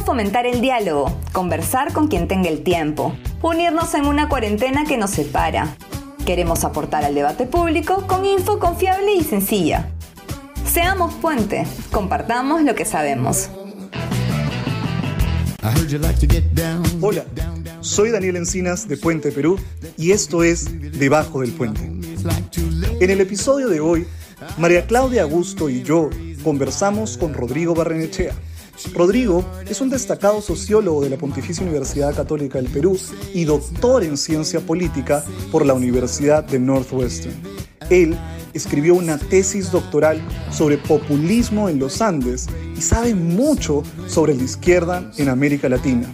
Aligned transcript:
Fomentar 0.00 0.46
el 0.46 0.60
diálogo, 0.60 1.10
conversar 1.32 1.92
con 1.92 2.08
quien 2.08 2.28
tenga 2.28 2.48
el 2.48 2.62
tiempo, 2.62 3.16
unirnos 3.42 3.94
en 3.94 4.06
una 4.06 4.28
cuarentena 4.28 4.84
que 4.84 4.98
nos 4.98 5.10
separa. 5.10 5.76
Queremos 6.26 6.62
aportar 6.62 7.04
al 7.04 7.14
debate 7.14 7.46
público 7.46 8.06
con 8.06 8.24
info 8.24 8.58
confiable 8.58 9.14
y 9.14 9.24
sencilla. 9.24 9.88
Seamos 10.66 11.14
puente, 11.14 11.66
compartamos 11.90 12.62
lo 12.62 12.74
que 12.74 12.84
sabemos. 12.84 13.48
Hola, 17.00 17.24
soy 17.80 18.10
Daniel 18.10 18.36
Encinas 18.36 18.86
de 18.86 18.96
Puente 18.98 19.32
Perú 19.32 19.58
y 19.96 20.12
esto 20.12 20.44
es 20.44 20.98
Debajo 20.98 21.40
del 21.40 21.52
Puente. 21.52 21.80
En 23.00 23.10
el 23.10 23.20
episodio 23.20 23.68
de 23.68 23.80
hoy, 23.80 24.06
María 24.58 24.86
Claudia 24.86 25.22
Augusto 25.22 25.70
y 25.70 25.82
yo 25.82 26.10
conversamos 26.44 27.16
con 27.16 27.34
Rodrigo 27.34 27.74
Barrenechea. 27.74 28.34
Rodrigo 28.92 29.44
es 29.68 29.80
un 29.80 29.90
destacado 29.90 30.40
sociólogo 30.40 31.02
de 31.02 31.10
la 31.10 31.16
Pontificia 31.16 31.62
Universidad 31.62 32.14
Católica 32.14 32.58
del 32.60 32.70
Perú 32.70 32.98
y 33.32 33.44
doctor 33.44 34.04
en 34.04 34.16
ciencia 34.16 34.60
política 34.60 35.24
por 35.50 35.64
la 35.64 35.74
Universidad 35.74 36.44
de 36.44 36.58
Northwestern. 36.58 37.34
Él 37.90 38.16
escribió 38.52 38.94
una 38.94 39.18
tesis 39.18 39.70
doctoral 39.70 40.20
sobre 40.50 40.78
populismo 40.78 41.68
en 41.68 41.78
los 41.78 42.00
Andes 42.00 42.46
y 42.76 42.80
sabe 42.80 43.14
mucho 43.14 43.82
sobre 44.06 44.34
la 44.34 44.42
izquierda 44.42 45.10
en 45.18 45.28
América 45.28 45.68
Latina. 45.68 46.12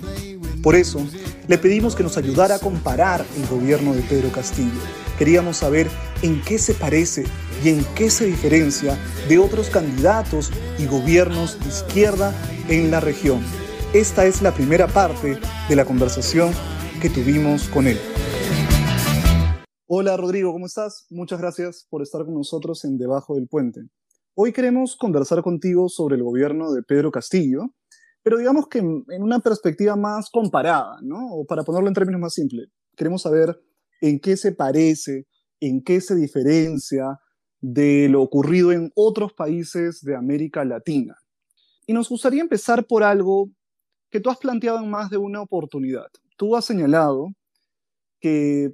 Por 0.63 0.75
eso, 0.75 1.01
le 1.49 1.59
pedimos 1.59 1.95
que 1.97 2.03
nos 2.03 2.17
ayudara 2.17 2.57
a 2.57 2.59
comparar 2.59 3.25
el 3.37 3.47
gobierno 3.47 3.95
de 3.95 4.03
Pedro 4.03 4.31
Castillo. 4.31 4.81
Queríamos 5.19 5.59
saber 5.59 5.89
en 6.23 6.43
qué 6.43 6.59
se 6.59 6.75
parece 6.75 7.25
y 7.63 7.71
en 7.71 7.85
qué 7.95 8.11
se 8.11 8.27
diferencia 8.27 8.99
de 9.29 9.39
otros 9.39 9.69
candidatos 9.69 10.51
y 10.79 10.87
gobiernos 10.87 11.59
de 11.61 11.69
izquierda 11.69 12.35
en 12.69 12.91
la 12.91 13.01
región. 13.01 13.41
Esta 13.93 14.25
es 14.27 14.43
la 14.43 14.53
primera 14.53 14.87
parte 14.87 15.39
de 15.69 15.77
la 15.77 15.85
conversación 15.85 16.53
que 17.01 17.11
tuvimos 17.11 17.69
con 17.69 17.87
él. 17.87 17.99
Hola 19.87 20.17
Rodrigo, 20.17 20.53
¿cómo 20.53 20.67
estás? 20.67 21.07
Muchas 21.11 21.41
gracias 21.41 21.87
por 21.91 22.03
estar 22.03 22.25
con 22.25 22.35
nosotros 22.35 22.85
en 22.85 22.97
Debajo 22.97 23.35
del 23.35 23.49
Puente. 23.49 23.89
Hoy 24.35 24.53
queremos 24.53 24.95
conversar 24.95 25.43
contigo 25.43 25.89
sobre 25.89 26.15
el 26.15 26.23
gobierno 26.23 26.73
de 26.73 26.85
Pedro 26.85 27.11
Castillo, 27.11 27.75
pero 28.23 28.39
digamos 28.39 28.69
que 28.69 28.79
en 28.79 29.23
una 29.23 29.41
perspectiva 29.41 29.97
más 29.97 30.31
comparada, 30.31 30.99
¿no? 31.03 31.33
O 31.33 31.45
para 31.45 31.63
ponerlo 31.63 31.89
en 31.89 31.95
términos 31.95 32.21
más 32.21 32.35
simples, 32.35 32.69
queremos 32.97 33.23
saber 33.23 33.59
en 34.01 34.21
qué 34.21 34.37
se 34.37 34.53
parece, 34.53 35.27
en 35.61 35.83
qué 35.83 36.01
se 36.01 36.15
diferencia 36.15 37.19
de 37.61 38.09
lo 38.09 38.23
ocurrido 38.23 38.73
en 38.73 38.91
otros 38.95 39.33
países 39.33 40.01
de 40.03 40.17
América 40.17 40.65
Latina. 40.65 41.15
Y 41.87 41.93
nos 41.93 42.09
gustaría 42.09 42.41
empezar 42.41 42.87
por 42.87 43.03
algo 43.03 43.51
que 44.11 44.21
tú 44.21 44.31
has 44.31 44.39
planteado 44.39 44.79
en 44.79 44.91
más 44.91 45.11
de 45.11 45.19
una 45.19 45.43
oportunidad. 45.43 46.07
Tú 46.37 46.57
has 46.57 46.65
señalado 46.65 47.29
que 48.21 48.71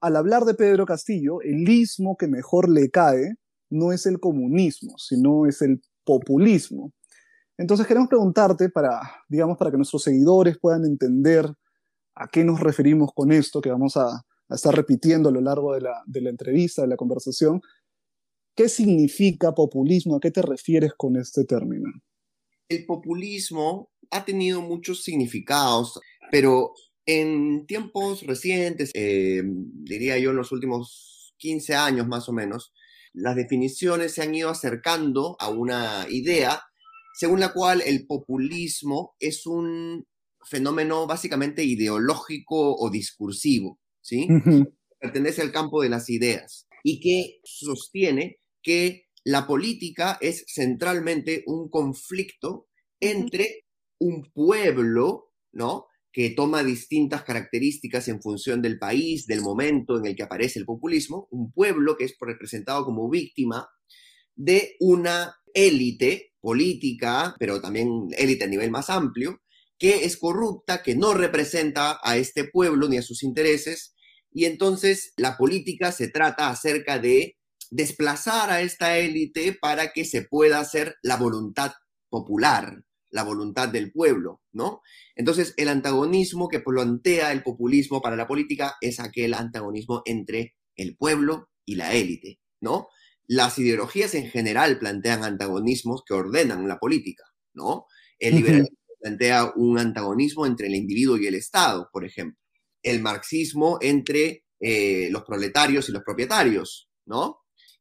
al 0.00 0.16
hablar 0.16 0.44
de 0.44 0.54
Pedro 0.54 0.86
Castillo, 0.86 1.40
el 1.42 1.68
ismo 1.68 2.16
que 2.16 2.28
mejor 2.28 2.68
le 2.68 2.90
cae 2.90 3.34
no 3.70 3.92
es 3.92 4.06
el 4.06 4.20
comunismo, 4.20 4.96
sino 4.98 5.46
es 5.46 5.62
el 5.62 5.80
populismo. 6.04 6.92
Entonces 7.56 7.86
queremos 7.86 8.08
preguntarte 8.08 8.68
para, 8.68 9.00
digamos, 9.28 9.56
para 9.56 9.70
que 9.70 9.76
nuestros 9.76 10.02
seguidores 10.02 10.58
puedan 10.58 10.84
entender 10.84 11.46
a 12.14 12.28
qué 12.28 12.44
nos 12.44 12.60
referimos 12.60 13.10
con 13.14 13.32
esto 13.32 13.60
que 13.60 13.70
vamos 13.70 13.96
a, 13.96 14.24
estar 14.50 14.74
repitiendo 14.74 15.30
a 15.30 15.32
lo 15.32 15.40
largo 15.40 15.74
de 15.74 15.80
la, 15.80 16.02
de 16.06 16.20
la 16.20 16.30
entrevista, 16.30 16.82
de 16.82 16.88
la 16.88 16.96
conversación. 16.96 17.60
¿Qué 18.54 18.68
significa 18.68 19.52
populismo? 19.52 20.16
¿A 20.16 20.20
qué 20.20 20.30
te 20.30 20.42
refieres 20.42 20.92
con 20.96 21.16
este 21.16 21.44
término? 21.44 21.90
El 22.68 22.84
populismo 22.86 23.90
ha 24.10 24.24
tenido 24.24 24.60
muchos 24.60 25.02
significados, 25.02 25.98
pero 26.30 26.72
en 27.06 27.66
tiempos 27.66 28.22
recientes, 28.22 28.90
eh, 28.94 29.42
diría 29.44 30.18
yo 30.18 30.30
en 30.30 30.36
los 30.36 30.52
últimos 30.52 31.34
15 31.38 31.74
años 31.74 32.06
más 32.06 32.28
o 32.28 32.32
menos, 32.32 32.72
las 33.12 33.36
definiciones 33.36 34.12
se 34.12 34.22
han 34.22 34.34
ido 34.34 34.50
acercando 34.50 35.36
a 35.38 35.48
una 35.48 36.06
idea 36.08 36.62
según 37.14 37.40
la 37.40 37.52
cual 37.52 37.82
el 37.86 38.06
populismo 38.06 39.14
es 39.18 39.46
un 39.46 40.04
fenómeno 40.44 41.06
básicamente 41.06 41.64
ideológico 41.64 42.76
o 42.76 42.90
discursivo, 42.90 43.78
¿sí? 44.00 44.26
Pertenece 44.98 45.42
al 45.42 45.52
campo 45.52 45.82
de 45.82 45.88
las 45.88 46.10
ideas 46.10 46.66
y 46.82 47.00
que 47.00 47.40
sostiene 47.44 48.38
que 48.62 49.06
la 49.24 49.46
política 49.46 50.18
es 50.20 50.44
centralmente 50.46 51.44
un 51.46 51.70
conflicto 51.70 52.66
entre 53.00 53.64
un 53.98 54.30
pueblo, 54.32 55.32
¿no? 55.52 55.86
que 56.14 56.30
toma 56.30 56.62
distintas 56.62 57.24
características 57.24 58.06
en 58.06 58.22
función 58.22 58.62
del 58.62 58.78
país, 58.78 59.26
del 59.26 59.40
momento 59.40 59.98
en 59.98 60.06
el 60.06 60.14
que 60.14 60.22
aparece 60.22 60.60
el 60.60 60.64
populismo, 60.64 61.26
un 61.32 61.50
pueblo 61.50 61.96
que 61.96 62.04
es 62.04 62.14
representado 62.20 62.84
como 62.84 63.10
víctima 63.10 63.68
de 64.36 64.76
una 64.78 65.34
élite 65.52 66.33
política, 66.44 67.34
pero 67.38 67.62
también 67.62 68.08
élite 68.18 68.44
a 68.44 68.48
nivel 68.48 68.70
más 68.70 68.90
amplio, 68.90 69.40
que 69.78 70.04
es 70.04 70.18
corrupta, 70.18 70.82
que 70.82 70.94
no 70.94 71.14
representa 71.14 71.98
a 72.04 72.18
este 72.18 72.44
pueblo 72.44 72.86
ni 72.86 72.98
a 72.98 73.02
sus 73.02 73.22
intereses, 73.22 73.94
y 74.30 74.44
entonces 74.44 75.14
la 75.16 75.38
política 75.38 75.90
se 75.90 76.08
trata 76.08 76.50
acerca 76.50 76.98
de 76.98 77.38
desplazar 77.70 78.50
a 78.50 78.60
esta 78.60 78.98
élite 78.98 79.56
para 79.58 79.92
que 79.92 80.04
se 80.04 80.22
pueda 80.22 80.60
hacer 80.60 80.96
la 81.02 81.16
voluntad 81.16 81.72
popular, 82.10 82.84
la 83.10 83.22
voluntad 83.22 83.68
del 83.70 83.90
pueblo, 83.90 84.42
¿no? 84.52 84.82
Entonces, 85.16 85.54
el 85.56 85.68
antagonismo 85.68 86.48
que 86.48 86.60
plantea 86.60 87.32
el 87.32 87.42
populismo 87.42 88.02
para 88.02 88.16
la 88.16 88.26
política 88.26 88.74
es 88.80 89.00
aquel 89.00 89.32
antagonismo 89.32 90.02
entre 90.04 90.56
el 90.76 90.96
pueblo 90.96 91.48
y 91.64 91.76
la 91.76 91.94
élite, 91.94 92.40
¿no? 92.60 92.88
Las 93.26 93.58
ideologías 93.58 94.14
en 94.14 94.28
general 94.28 94.78
plantean 94.78 95.24
antagonismos 95.24 96.02
que 96.06 96.14
ordenan 96.14 96.68
la 96.68 96.78
política, 96.78 97.24
¿no? 97.54 97.86
El 98.18 98.36
liberalismo 98.36 98.76
plantea 99.00 99.52
un 99.56 99.78
antagonismo 99.78 100.46
entre 100.46 100.66
el 100.66 100.74
individuo 100.74 101.16
y 101.16 101.26
el 101.26 101.34
Estado, 101.34 101.88
por 101.92 102.04
ejemplo. 102.04 102.40
El 102.82 103.00
marxismo 103.00 103.78
entre 103.80 104.44
eh, 104.60 105.08
los 105.10 105.24
proletarios 105.24 105.88
y 105.88 105.92
los 105.92 106.02
propietarios, 106.02 106.88
¿no? 107.06 107.40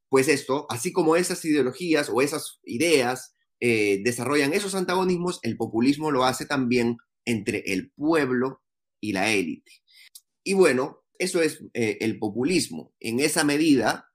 Pues 0.10 0.28
esto, 0.28 0.68
así 0.70 0.92
como 0.92 1.16
esas 1.16 1.44
ideologías 1.46 2.10
o 2.10 2.22
esas 2.22 2.60
ideas 2.64 3.36
eh, 3.60 4.02
desarrollan 4.04 4.54
esos 4.54 4.76
antagonismos, 4.76 5.40
el 5.44 5.56
populismo 5.56 6.12
lo 6.12 6.26
hace 6.26 6.46
también 6.46 6.98
entre 7.26 7.64
el 7.68 7.92
pueblo 7.92 8.62
y 9.02 9.14
la 9.14 9.32
élite. 9.32 9.72
Y 10.44 10.54
bueno, 10.54 11.04
eso 11.18 11.42
es 11.42 11.64
eh, 11.74 11.98
el 12.02 12.20
populismo. 12.20 12.94
En 13.00 13.22
esa 13.22 13.44
medida, 13.44 14.13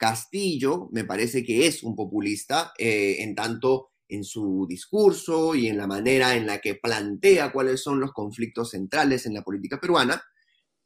Castillo 0.00 0.88
me 0.92 1.04
parece 1.04 1.44
que 1.44 1.66
es 1.66 1.82
un 1.82 1.94
populista 1.94 2.72
eh, 2.78 3.16
en 3.18 3.34
tanto 3.34 3.90
en 4.08 4.24
su 4.24 4.66
discurso 4.66 5.54
y 5.54 5.68
en 5.68 5.76
la 5.76 5.86
manera 5.86 6.34
en 6.36 6.46
la 6.46 6.58
que 6.58 6.74
plantea 6.74 7.52
cuáles 7.52 7.82
son 7.82 8.00
los 8.00 8.12
conflictos 8.12 8.70
centrales 8.70 9.26
en 9.26 9.34
la 9.34 9.42
política 9.42 9.78
peruana, 9.78 10.22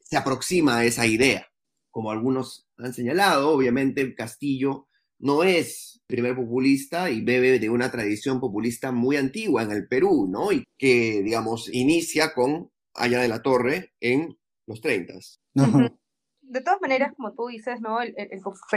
se 0.01 0.17
aproxima 0.17 0.79
a 0.79 0.85
esa 0.85 1.07
idea. 1.07 1.47
Como 1.93 2.11
algunos 2.11 2.67
han 2.77 2.93
señalado, 2.93 3.51
obviamente 3.51 4.17
Castillo 4.17 4.89
no 5.21 5.45
es 5.45 6.03
primer 6.09 6.35
populista 6.35 7.09
y 7.09 7.23
bebe 7.23 7.61
de 7.61 7.71
una 7.71 7.93
tradición 7.93 8.41
populista 8.41 8.91
muy 8.91 9.17
antigua 9.17 9.63
en 9.63 9.71
el 9.71 9.87
Perú, 9.87 10.29
¿no? 10.29 10.51
Y 10.51 10.65
que, 10.77 11.23
digamos, 11.23 11.73
inicia 11.73 12.35
con 12.35 12.69
Allá 12.95 13.21
de 13.21 13.29
la 13.29 13.43
Torre 13.43 13.93
en 14.01 14.37
los 14.67 14.81
30. 14.81 15.15
De 16.47 16.61
todas 16.61 16.81
maneras, 16.81 17.13
como 17.17 17.33
tú 17.33 17.47
dices, 17.47 17.81
¿no? 17.81 18.01
El, 18.01 18.17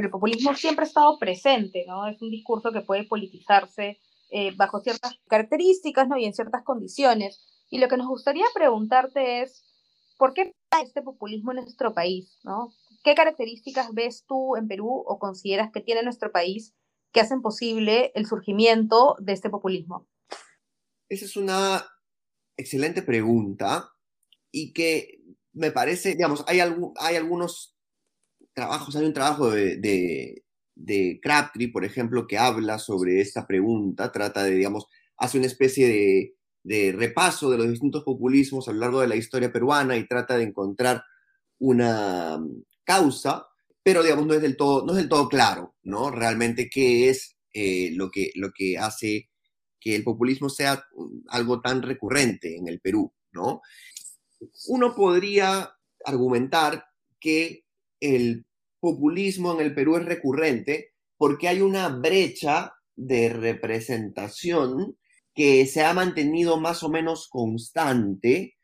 populismo 0.09 0.53
siempre 0.55 0.85
ha 0.85 0.87
estado 0.87 1.17
presente, 1.19 1.85
¿no? 1.87 2.07
Es 2.07 2.21
un 2.21 2.29
discurso 2.29 2.71
que 2.71 2.81
puede 2.81 3.05
politizarse 3.05 3.99
eh, 4.31 4.53
bajo 4.55 4.79
ciertas 4.79 5.19
características, 5.27 6.07
¿no? 6.07 6.17
Y 6.17 6.25
en 6.25 6.33
ciertas 6.33 6.63
condiciones. 6.63 7.45
Y 7.69 7.79
lo 7.79 7.87
que 7.87 7.97
nos 7.97 8.07
gustaría 8.07 8.45
preguntarte 8.53 9.41
es, 9.41 9.63
¿por 10.17 10.33
qué 10.33 10.53
este 10.81 11.01
populismo 11.01 11.51
en 11.51 11.57
nuestro 11.57 11.93
país, 11.93 12.37
¿no? 12.43 12.73
¿Qué 13.03 13.15
características 13.15 13.93
ves 13.93 14.25
tú 14.27 14.55
en 14.55 14.67
Perú 14.67 15.03
o 15.05 15.19
consideras 15.19 15.71
que 15.71 15.81
tiene 15.81 16.03
nuestro 16.03 16.31
país 16.31 16.73
que 17.11 17.21
hacen 17.21 17.41
posible 17.41 18.11
el 18.15 18.25
surgimiento 18.25 19.15
de 19.19 19.33
este 19.33 19.49
populismo? 19.49 20.07
Esa 21.09 21.25
es 21.25 21.37
una 21.37 21.85
excelente 22.57 23.01
pregunta 23.01 23.91
y 24.51 24.73
que 24.73 25.21
me 25.57 25.71
parece, 25.71 26.09
digamos, 26.15 26.43
hay, 26.47 26.59
hay 26.59 27.15
algunos 27.15 27.75
trabajos, 28.53 28.95
hay 28.95 29.05
un 29.05 29.13
trabajo 29.13 29.51
de, 29.51 29.77
de, 30.75 31.19
Crabtree, 31.21 31.71
por 31.71 31.85
ejemplo, 31.85 32.27
que 32.27 32.37
habla 32.37 32.79
sobre 32.79 33.21
esta 33.21 33.45
pregunta, 33.45 34.11
trata 34.11 34.43
de, 34.43 34.51
digamos, 34.51 34.87
hace 35.17 35.37
una 35.37 35.47
especie 35.47 35.87
de, 35.87 36.35
de 36.63 36.91
repaso 36.91 37.49
de 37.49 37.57
los 37.57 37.69
distintos 37.69 38.03
populismos 38.03 38.67
a 38.67 38.71
lo 38.71 38.79
largo 38.79 39.01
de 39.01 39.07
la 39.07 39.15
historia 39.15 39.51
peruana 39.51 39.97
y 39.97 40.07
trata 40.07 40.37
de 40.37 40.43
encontrar 40.43 41.03
una, 41.59 42.39
causa, 42.87 43.45
pero 43.83 44.01
digamos 44.01 44.25
no 44.25 44.33
es 44.33 44.41
del 44.41 44.55
todo, 44.55 44.85
no 44.85 44.93
es 44.93 44.97
del 44.97 45.09
todo 45.09 45.27
claro, 45.27 45.75
¿no? 45.83 46.09
Realmente 46.09 46.69
qué 46.69 47.09
es 47.09 47.37
eh, 47.53 47.91
lo, 47.93 48.09
que, 48.09 48.31
lo 48.35 48.51
que 48.51 48.77
hace 48.77 49.29
que 49.79 49.95
el 49.95 50.03
populismo 50.03 50.49
sea 50.49 50.83
algo 51.27 51.61
tan 51.61 51.81
recurrente 51.81 52.55
en 52.55 52.67
el 52.67 52.79
Perú, 52.79 53.13
¿no? 53.33 53.61
Uno 54.67 54.95
podría 54.95 55.71
argumentar 56.05 56.85
que 57.19 57.65
el 57.99 58.45
populismo 58.79 59.53
en 59.53 59.65
el 59.65 59.73
Perú 59.73 59.97
es 59.97 60.05
recurrente 60.05 60.93
porque 61.17 61.47
hay 61.47 61.61
una 61.61 61.89
brecha 61.89 62.73
de 62.95 63.29
representación 63.29 64.97
que 65.33 65.65
se 65.65 65.83
ha 65.83 65.93
mantenido 65.93 66.59
más 66.59 66.83
o 66.83 66.89
menos 66.89 67.27
constante 67.29 68.55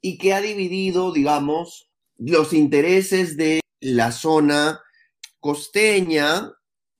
y 0.00 0.18
que 0.18 0.34
ha 0.34 0.40
dividido, 0.40 1.12
digamos, 1.12 1.90
los 2.16 2.52
intereses 2.52 3.36
de 3.36 3.60
la 3.80 4.12
zona 4.12 4.80
costeña 5.40 6.52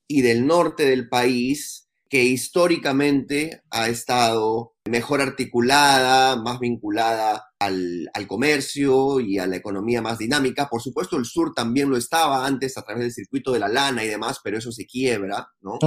y 0.07 0.21
del 0.21 0.45
norte 0.45 0.85
del 0.85 1.07
país, 1.09 1.84
que 2.09 2.23
históricamente 2.23 3.61
ha 3.71 3.89
estado 3.89 4.75
mejor 4.87 5.21
articulada, 5.21 6.35
más 6.35 6.59
vinculada 6.59 7.47
al, 7.59 8.09
comercio 8.27 9.19
y 9.19 9.39
a 9.39 9.47
la 9.47 9.55
economía 9.55 10.01
más 10.01 10.19
dinámica. 10.19 10.67
Por 10.69 10.81
supuesto, 10.81 11.17
el 11.17 11.25
sur 11.25 11.53
también 11.53 11.89
lo 11.89 11.97
estaba 11.97 12.45
antes 12.45 12.77
a 12.77 12.83
través 12.83 13.03
del 13.03 13.13
circuito 13.13 13.51
de 13.51 13.59
la 13.59 13.67
lana 13.67 14.03
y 14.03 14.07
demás, 14.07 14.39
pero 14.43 14.57
eso 14.57 14.71
se 14.71 14.85
quiebra, 14.85 15.47
¿no? 15.61 15.79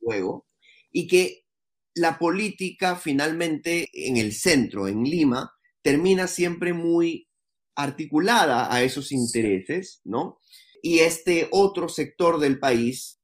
Luego. 0.00 0.46
Y 0.92 1.08
que 1.08 1.46
la 1.94 2.18
política 2.18 2.96
finalmente 2.96 3.88
en 3.92 4.16
el 4.16 4.32
centro, 4.32 4.86
en 4.86 5.02
Lima, 5.02 5.52
termina 5.82 6.26
siempre 6.26 6.72
muy 6.72 7.28
articulada 7.74 8.72
a 8.72 8.82
esos 8.82 9.12
intereses, 9.12 10.00
¿no? 10.04 10.38
Y 10.82 11.00
este 11.00 11.48
otro 11.50 11.88
sector 11.88 12.38
del 12.38 12.58
país, 12.58 13.15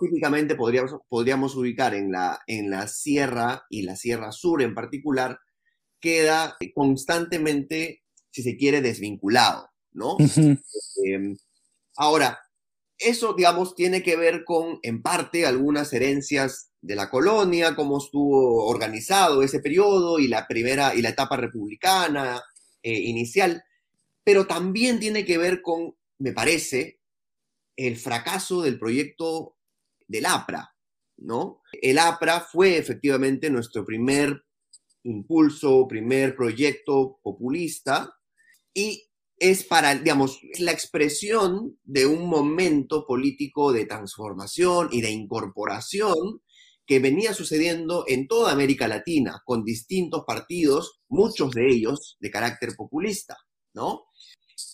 típicamente 0.00 0.54
podríamos, 0.54 1.00
podríamos 1.08 1.54
ubicar 1.56 1.94
en 1.94 2.10
la, 2.10 2.40
en 2.46 2.70
la 2.70 2.88
sierra 2.88 3.64
y 3.70 3.82
la 3.82 3.96
sierra 3.96 4.32
sur 4.32 4.62
en 4.62 4.74
particular, 4.74 5.38
queda 6.00 6.56
constantemente, 6.74 8.02
si 8.30 8.42
se 8.42 8.56
quiere, 8.56 8.80
desvinculado, 8.80 9.68
¿no? 9.92 10.16
Em, 11.04 11.36
ahora, 11.96 12.38
eso, 12.98 13.34
digamos, 13.34 13.74
tiene 13.74 14.02
que 14.02 14.16
ver 14.16 14.44
con, 14.44 14.78
en 14.82 15.02
parte, 15.02 15.46
algunas 15.46 15.92
herencias 15.92 16.70
de 16.80 16.96
la 16.96 17.10
colonia, 17.10 17.74
cómo 17.74 17.98
estuvo 17.98 18.66
organizado 18.66 19.42
ese 19.42 19.60
periodo 19.60 20.18
y 20.18 20.28
la 20.28 20.46
primera 20.46 20.94
y 20.94 21.02
la 21.02 21.10
etapa 21.10 21.36
republicana 21.36 22.42
eh, 22.82 22.98
inicial, 22.98 23.62
pero 24.24 24.46
también 24.46 24.98
tiene 24.98 25.24
que 25.24 25.38
ver 25.38 25.62
con, 25.62 25.94
me 26.18 26.32
parece, 26.32 27.00
el 27.86 27.96
fracaso 27.96 28.62
del 28.62 28.78
proyecto 28.78 29.56
del 30.06 30.26
APRA, 30.26 30.74
¿no? 31.18 31.62
El 31.72 31.98
APRA 31.98 32.40
fue 32.40 32.76
efectivamente 32.76 33.50
nuestro 33.50 33.84
primer 33.84 34.44
impulso, 35.04 35.86
primer 35.88 36.36
proyecto 36.36 37.18
populista 37.22 38.14
y 38.74 39.04
es 39.38 39.64
para, 39.64 39.94
digamos, 39.96 40.38
la 40.60 40.70
expresión 40.70 41.76
de 41.82 42.06
un 42.06 42.28
momento 42.28 43.04
político 43.06 43.72
de 43.72 43.86
transformación 43.86 44.88
y 44.92 45.00
de 45.00 45.10
incorporación 45.10 46.42
que 46.86 47.00
venía 47.00 47.34
sucediendo 47.34 48.04
en 48.06 48.28
toda 48.28 48.52
América 48.52 48.86
Latina, 48.86 49.40
con 49.44 49.64
distintos 49.64 50.24
partidos, 50.26 51.00
muchos 51.08 51.50
de 51.52 51.68
ellos 51.68 52.16
de 52.20 52.30
carácter 52.30 52.76
populista, 52.76 53.36
¿no? 53.74 54.04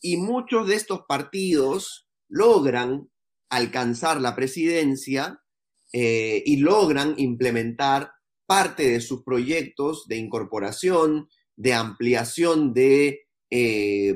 Y 0.02 0.16
muchos 0.16 0.69
de 0.69 0.75
estos 0.75 1.00
partidos 1.08 2.07
logran 2.29 3.11
alcanzar 3.51 4.21
la 4.21 4.37
presidencia 4.37 5.43
eh, 5.93 6.43
y 6.45 6.59
logran 6.59 7.15
implementar 7.17 8.13
parte 8.47 8.89
de 8.89 9.01
sus 9.01 9.23
proyectos 9.25 10.07
de 10.07 10.17
incorporación, 10.17 11.29
de 11.57 11.75
ampliación 11.75 12.73
de, 12.73 13.27
eh, 13.51 14.15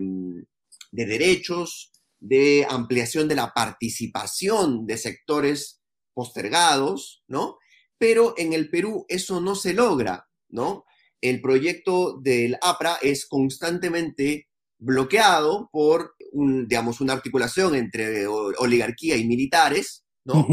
de 0.90 1.06
derechos, 1.06 1.92
de 2.20 2.66
ampliación 2.68 3.28
de 3.28 3.34
la 3.34 3.52
participación 3.52 4.86
de 4.86 4.96
sectores 4.96 5.82
postergados, 6.14 7.24
¿no? 7.26 7.56
Pero 7.98 8.34
en 8.36 8.52
el 8.52 8.70
Perú 8.70 9.04
eso 9.08 9.40
no 9.40 9.54
se 9.54 9.74
logra, 9.74 10.28
¿no? 10.48 10.84
El 11.20 11.40
proyecto 11.40 12.18
del 12.20 12.58
APRA 12.60 12.98
es 13.02 13.26
constantemente 13.26 14.48
bloqueado 14.82 15.68
por, 15.72 16.14
un, 16.32 16.66
digamos, 16.66 17.00
una 17.00 17.12
articulación 17.12 17.74
entre 17.74 18.26
oligarquía 18.26 19.16
y 19.16 19.26
militares, 19.26 20.04
¿no? 20.24 20.46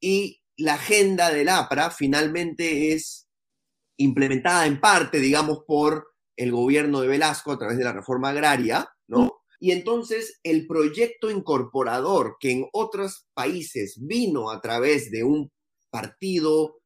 Y 0.00 0.42
la 0.56 0.74
agenda 0.74 1.30
del 1.30 1.48
APRA 1.48 1.90
finalmente 1.90 2.92
es 2.92 3.28
implementada 3.96 4.66
en 4.66 4.80
parte, 4.80 5.18
digamos, 5.18 5.60
por 5.66 6.08
el 6.36 6.52
gobierno 6.52 7.00
de 7.00 7.08
Velasco 7.08 7.52
a 7.52 7.58
través 7.58 7.78
de 7.78 7.84
la 7.84 7.92
reforma 7.92 8.30
agraria, 8.30 8.88
¿no? 9.06 9.40
Y 9.60 9.70
entonces 9.70 10.40
el 10.42 10.66
proyecto 10.66 11.30
incorporador 11.30 12.36
que 12.38 12.50
en 12.50 12.66
otros 12.72 13.26
países 13.34 13.96
vino 13.98 14.50
a 14.50 14.60
través 14.60 15.10
de 15.10 15.24
un 15.24 15.50
partido 15.90 16.80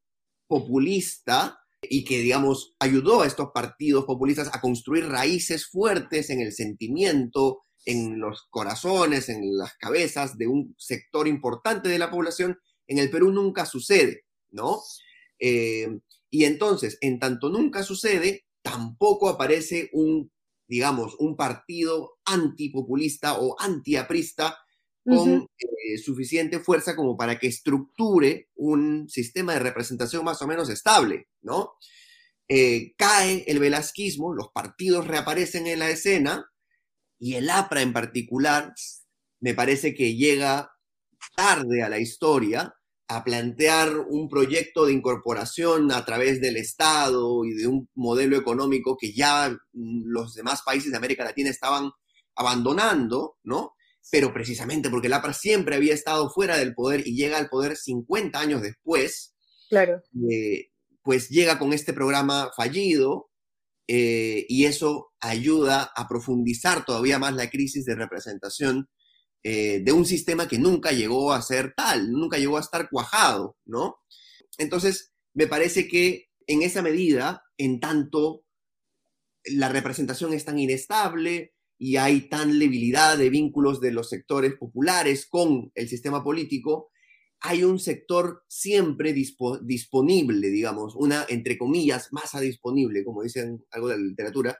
populista, 0.46 1.57
y 1.82 2.04
que, 2.04 2.18
digamos, 2.18 2.74
ayudó 2.78 3.22
a 3.22 3.26
estos 3.26 3.50
partidos 3.52 4.04
populistas 4.04 4.50
a 4.52 4.60
construir 4.60 5.06
raíces 5.06 5.66
fuertes 5.66 6.30
en 6.30 6.40
el 6.40 6.52
sentimiento, 6.52 7.62
en 7.84 8.18
los 8.20 8.46
corazones, 8.50 9.28
en 9.28 9.56
las 9.56 9.74
cabezas 9.78 10.36
de 10.36 10.46
un 10.46 10.74
sector 10.76 11.28
importante 11.28 11.88
de 11.88 11.98
la 11.98 12.10
población, 12.10 12.58
en 12.86 12.98
el 12.98 13.10
Perú 13.10 13.30
nunca 13.30 13.64
sucede, 13.64 14.24
¿no? 14.50 14.80
Eh, 15.38 15.88
y 16.30 16.44
entonces, 16.44 16.98
en 17.00 17.18
tanto 17.18 17.48
nunca 17.48 17.82
sucede, 17.82 18.46
tampoco 18.62 19.28
aparece 19.28 19.88
un, 19.92 20.30
digamos, 20.66 21.14
un 21.18 21.36
partido 21.36 22.18
antipopulista 22.24 23.38
o 23.38 23.56
antiaprista 23.58 24.58
con 25.08 25.46
eh, 25.58 25.98
suficiente 25.98 26.58
fuerza 26.58 26.94
como 26.94 27.16
para 27.16 27.38
que 27.38 27.46
estructure 27.46 28.48
un 28.54 29.08
sistema 29.08 29.54
de 29.54 29.60
representación 29.60 30.24
más 30.24 30.42
o 30.42 30.46
menos 30.46 30.68
estable, 30.68 31.28
¿no? 31.40 31.72
Eh, 32.48 32.94
cae 32.96 33.44
el 33.46 33.58
velasquismo, 33.58 34.34
los 34.34 34.48
partidos 34.52 35.06
reaparecen 35.06 35.66
en 35.66 35.80
la 35.80 35.90
escena 35.90 36.50
y 37.18 37.34
el 37.34 37.50
APRA 37.50 37.82
en 37.82 37.92
particular 37.92 38.74
me 39.40 39.54
parece 39.54 39.94
que 39.94 40.14
llega 40.14 40.70
tarde 41.36 41.82
a 41.82 41.88
la 41.88 41.98
historia 41.98 42.74
a 43.08 43.24
plantear 43.24 43.98
un 43.98 44.28
proyecto 44.28 44.84
de 44.84 44.92
incorporación 44.92 45.90
a 45.92 46.04
través 46.04 46.40
del 46.40 46.56
Estado 46.56 47.44
y 47.44 47.54
de 47.54 47.66
un 47.66 47.88
modelo 47.94 48.36
económico 48.36 48.96
que 48.98 49.12
ya 49.12 49.50
mm, 49.50 50.02
los 50.04 50.34
demás 50.34 50.62
países 50.62 50.90
de 50.90 50.98
América 50.98 51.24
Latina 51.24 51.48
estaban 51.48 51.90
abandonando, 52.36 53.36
¿no? 53.42 53.74
Pero 54.10 54.32
precisamente 54.32 54.90
porque 54.90 55.08
el 55.08 55.12
APRA 55.12 55.32
siempre 55.32 55.76
había 55.76 55.94
estado 55.94 56.30
fuera 56.30 56.56
del 56.56 56.74
poder 56.74 57.06
y 57.06 57.16
llega 57.16 57.38
al 57.38 57.48
poder 57.48 57.76
50 57.76 58.38
años 58.38 58.62
después, 58.62 59.34
claro. 59.68 60.02
Eh, 60.30 60.70
pues 61.02 61.28
llega 61.28 61.58
con 61.58 61.72
este 61.72 61.92
programa 61.92 62.50
fallido 62.56 63.30
eh, 63.86 64.44
y 64.48 64.66
eso 64.66 65.12
ayuda 65.20 65.90
a 65.96 66.08
profundizar 66.08 66.84
todavía 66.84 67.18
más 67.18 67.34
la 67.34 67.48
crisis 67.48 67.84
de 67.84 67.94
representación 67.94 68.88
eh, 69.42 69.80
de 69.82 69.92
un 69.92 70.04
sistema 70.04 70.48
que 70.48 70.58
nunca 70.58 70.92
llegó 70.92 71.32
a 71.32 71.40
ser 71.42 71.72
tal, 71.74 72.10
nunca 72.10 72.38
llegó 72.38 72.58
a 72.58 72.60
estar 72.60 72.90
cuajado, 72.90 73.56
¿no? 73.64 73.96
Entonces, 74.58 75.12
me 75.32 75.46
parece 75.46 75.88
que 75.88 76.26
en 76.46 76.62
esa 76.62 76.82
medida, 76.82 77.42
en 77.56 77.80
tanto 77.80 78.44
la 79.44 79.68
representación 79.68 80.32
es 80.32 80.44
tan 80.44 80.58
inestable, 80.58 81.54
y 81.78 81.96
hay 81.96 82.28
tan 82.28 82.58
debilidad 82.58 83.16
de 83.16 83.30
vínculos 83.30 83.80
de 83.80 83.92
los 83.92 84.08
sectores 84.08 84.54
populares 84.54 85.26
con 85.26 85.70
el 85.74 85.88
sistema 85.88 86.24
político, 86.24 86.90
hay 87.40 87.62
un 87.62 87.78
sector 87.78 88.42
siempre 88.48 89.12
disponible, 89.12 90.48
digamos, 90.48 90.96
una, 90.96 91.24
entre 91.28 91.56
comillas, 91.56 92.08
masa 92.12 92.40
disponible, 92.40 93.04
como 93.04 93.22
dicen 93.22 93.64
algo 93.70 93.88
de 93.88 93.96
la 93.96 94.02
literatura, 94.02 94.58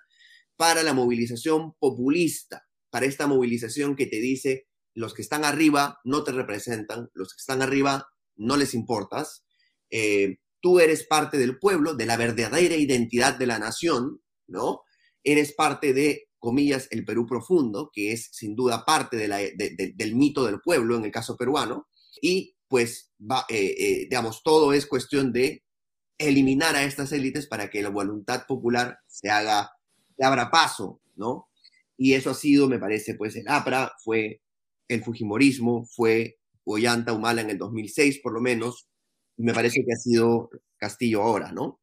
para 0.57 0.85
la 0.85 0.95
movilización 0.95 1.75
populista, 1.75 2.69
para 2.91 3.07
esta 3.07 3.27
movilización 3.27 3.97
que 3.97 4.07
te 4.07 4.21
dice, 4.21 4.69
los 4.95 5.13
que 5.13 5.23
están 5.23 5.45
arriba 5.45 5.99
no 6.05 6.23
te 6.23 6.33
representan, 6.33 7.11
los 7.15 7.35
que 7.35 7.41
están 7.41 7.63
arriba 7.63 8.09
no 8.37 8.57
les 8.57 8.75
importas, 8.75 9.45
eh, 9.91 10.39
tú 10.61 10.79
eres 10.79 11.05
parte 11.05 11.37
del 11.37 11.59
pueblo, 11.59 11.95
de 11.95 12.07
la 12.07 12.17
verdadera 12.17 12.77
identidad 12.77 13.37
de 13.37 13.47
la 13.47 13.59
nación, 13.59 14.23
¿no? 14.47 14.83
Eres 15.25 15.53
parte 15.53 15.93
de 15.93 16.28
comillas, 16.39 16.89
el 16.91 17.05
Perú 17.05 17.27
profundo, 17.27 17.91
que 17.93 18.13
es 18.13 18.29
sin 18.33 18.55
duda 18.55 18.85
parte 18.85 19.17
del 19.17 20.15
mito 20.17 20.45
del 20.45 20.61
pueblo 20.61 20.97
en 20.97 21.05
el 21.05 21.11
caso 21.11 21.37
peruano, 21.37 21.89
y 22.21 22.55
pues, 22.69 23.13
va, 23.19 23.45
eh, 23.49 23.75
eh, 23.79 23.99
digamos, 24.11 24.43
todo 24.43 24.73
es 24.73 24.87
cuestión 24.87 25.33
de 25.33 25.65
eliminar 26.19 26.77
a 26.77 26.85
estas 26.85 27.13
élites 27.13 27.47
para 27.47 27.71
que 27.71 27.83
la 27.83 27.91
voluntad 27.91 28.47
popular 28.47 28.99
se 29.07 29.31
haga, 29.31 29.71
se 30.17 30.25
abra 30.25 30.51
paso, 30.51 31.01
¿no? 31.17 31.49
Y 31.97 32.15
eso 32.15 32.31
ha 32.31 32.35
sido, 32.35 32.69
me 32.69 32.79
parece, 32.79 33.15
pues 33.15 33.37
el 33.37 33.49
APRA, 33.49 33.93
fue 34.05 34.43
el 34.89 35.03
Fujimorismo, 35.03 35.85
fue 35.87 36.39
Ollanta 36.65 37.13
Humala 37.13 37.41
en 37.43 37.51
el 37.51 37.59
2006 37.59 38.21
por 38.23 38.33
lo 38.33 38.41
menos, 38.41 38.89
y 39.37 39.43
me 39.45 39.55
parece 39.55 39.85
que 39.85 39.93
ha 39.93 39.97
sido 39.97 40.51
Castillo 40.77 41.23
ahora, 41.23 41.53
¿no? 41.53 41.81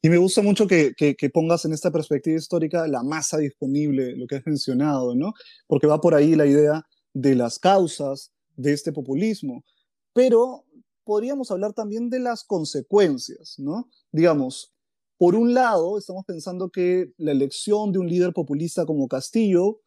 Y 0.00 0.08
me 0.08 0.18
gusta 0.18 0.42
mucho 0.42 0.66
que, 0.66 0.94
que, 0.94 1.30
pongas 1.30 1.64
en 1.64 1.72
esta 1.72 1.90
perspectiva 1.90 2.36
histórica 2.36 2.86
la 2.86 3.02
masa 3.02 3.38
disponible, 3.38 4.16
lo 4.16 4.26
que 4.26 4.36
has 4.36 4.46
mencionado, 4.46 5.14
¿no? 5.14 5.32
Porque 5.66 5.88
va 5.88 6.00
por 6.00 6.14
ahí 6.14 6.36
la 6.36 6.46
idea 6.46 6.86
de 7.14 7.34
las 7.34 7.58
causas 7.58 8.32
de 8.56 8.72
este 8.72 8.92
populismo. 8.92 9.64
Pero 10.12 10.64
podríamos 11.02 11.50
hablar 11.50 11.72
también 11.72 12.10
de 12.10 12.20
las 12.20 12.44
consecuencias, 12.44 13.58
¿no? 13.58 13.88
Digamos, 14.12 14.72
por 15.16 15.34
un 15.34 15.52
lado, 15.52 15.98
estamos 15.98 16.24
pensando 16.24 16.70
que 16.70 17.12
la 17.16 17.32
elección 17.32 17.90
de 17.90 17.98
un 17.98 18.08
líder 18.08 18.32
populista 18.32 18.86
como 18.86 19.08
Castillo 19.08 19.80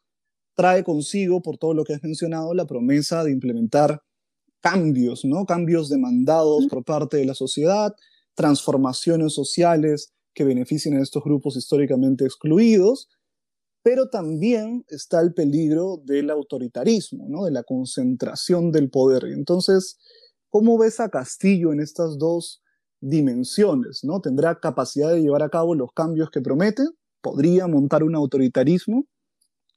trae 0.55 0.83
consigo, 0.83 1.41
por 1.41 1.57
todo 1.57 1.73
lo 1.73 1.85
que 1.85 1.93
has 1.93 2.03
mencionado, 2.03 2.53
la 2.53 2.65
promesa 2.65 3.23
de 3.23 3.31
implementar 3.31 4.01
cambios, 4.59 5.23
¿no? 5.23 5.45
Cambios 5.45 5.87
demandados 5.87 6.67
por 6.67 6.83
parte 6.83 7.17
de 7.17 7.25
la 7.25 7.33
sociedad, 7.33 7.95
transformaciones 8.35 9.33
sociales 9.33 10.13
que 10.33 10.43
beneficien 10.43 10.95
a 10.95 11.01
estos 11.01 11.23
grupos 11.23 11.57
históricamente 11.57 12.25
excluidos, 12.25 13.09
pero 13.83 14.09
también 14.09 14.85
está 14.87 15.21
el 15.21 15.33
peligro 15.33 16.01
del 16.05 16.29
autoritarismo, 16.29 17.27
¿no? 17.27 17.45
De 17.45 17.51
la 17.51 17.63
concentración 17.63 18.71
del 18.71 18.89
poder. 18.89 19.25
Entonces, 19.25 19.97
¿cómo 20.49 20.77
ves 20.77 20.99
a 20.99 21.09
Castillo 21.09 21.73
en 21.73 21.79
estas 21.79 22.17
dos 22.17 22.61
dimensiones, 23.01 24.03
¿no? 24.03 24.21
¿Tendrá 24.21 24.59
capacidad 24.59 25.11
de 25.11 25.21
llevar 25.21 25.41
a 25.41 25.49
cabo 25.49 25.75
los 25.75 25.91
cambios 25.93 26.29
que 26.29 26.41
promete? 26.41 26.83
¿Podría 27.21 27.67
montar 27.67 28.03
un 28.03 28.15
autoritarismo? 28.15 29.05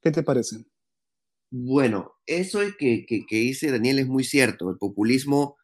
¿Qué 0.02 0.10
te 0.10 0.22
parece? 0.22 0.64
Bueno, 1.50 2.12
eso 2.26 2.60
es 2.60 2.74
que, 2.76 3.06
que, 3.06 3.24
dice 3.30 3.70
Daniel 3.70 4.00
es 4.00 4.08
muy 4.08 4.24
cierto. 4.24 4.70
El 4.70 4.76
populismo 4.76 5.56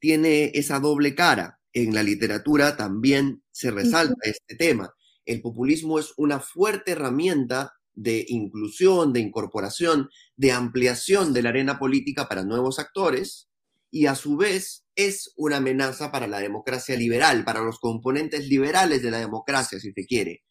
tiene 0.00 0.52
esa 0.54 0.80
doble 0.80 1.14
cara. 1.14 1.60
En 1.72 1.94
la 1.94 2.02
literatura 2.02 2.76
también 2.76 3.42
se 3.50 3.70
resalta 3.70 4.16
este 4.24 4.56
tema. 4.56 4.94
El 5.24 5.40
populismo 5.40 5.98
es 5.98 6.12
una 6.16 6.40
fuerte 6.40 6.92
herramienta 6.92 7.72
de 7.94 8.24
inclusión, 8.28 9.12
de 9.12 9.20
incorporación, 9.20 10.08
de 10.36 10.52
ampliación 10.52 11.32
de 11.32 11.42
la 11.42 11.50
arena 11.50 11.78
política 11.78 12.28
para 12.28 12.44
nuevos 12.44 12.78
actores 12.78 13.48
y 13.90 14.06
a 14.06 14.14
su 14.14 14.36
vez 14.36 14.86
es 14.96 15.32
una 15.36 15.58
amenaza 15.58 16.10
para 16.10 16.26
la 16.26 16.40
democracia 16.40 16.96
liberal, 16.96 17.44
para 17.44 17.62
los 17.62 17.78
componentes 17.78 18.48
liberales 18.48 19.02
de 19.02 19.10
la 19.10 19.18
democracia, 19.18 19.78
si 19.78 19.92
se 19.92 20.06
quiere. 20.06 20.42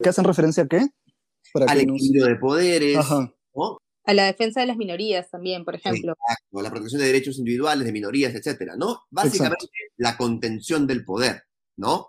¿Qué 0.00 0.08
hacen 0.08 0.24
referencia 0.24 0.64
a 0.64 0.66
qué? 0.66 0.86
Al 1.66 1.80
equilibrio 1.80 2.26
de 2.26 2.36
poderes, 2.36 2.98
A 4.08 4.14
la 4.14 4.24
defensa 4.24 4.60
de 4.60 4.66
las 4.66 4.78
minorías 4.78 5.28
también, 5.30 5.66
por 5.66 5.74
ejemplo. 5.74 6.12
Exacto, 6.12 6.62
la 6.62 6.70
protección 6.70 7.02
de 7.02 7.08
derechos 7.08 7.36
individuales, 7.36 7.84
de 7.84 7.92
minorías, 7.92 8.34
etcétera, 8.34 8.74
¿no? 8.74 9.02
Básicamente 9.10 9.66
la 9.98 10.16
contención 10.16 10.86
del 10.86 11.04
poder, 11.04 11.42
¿no? 11.76 12.08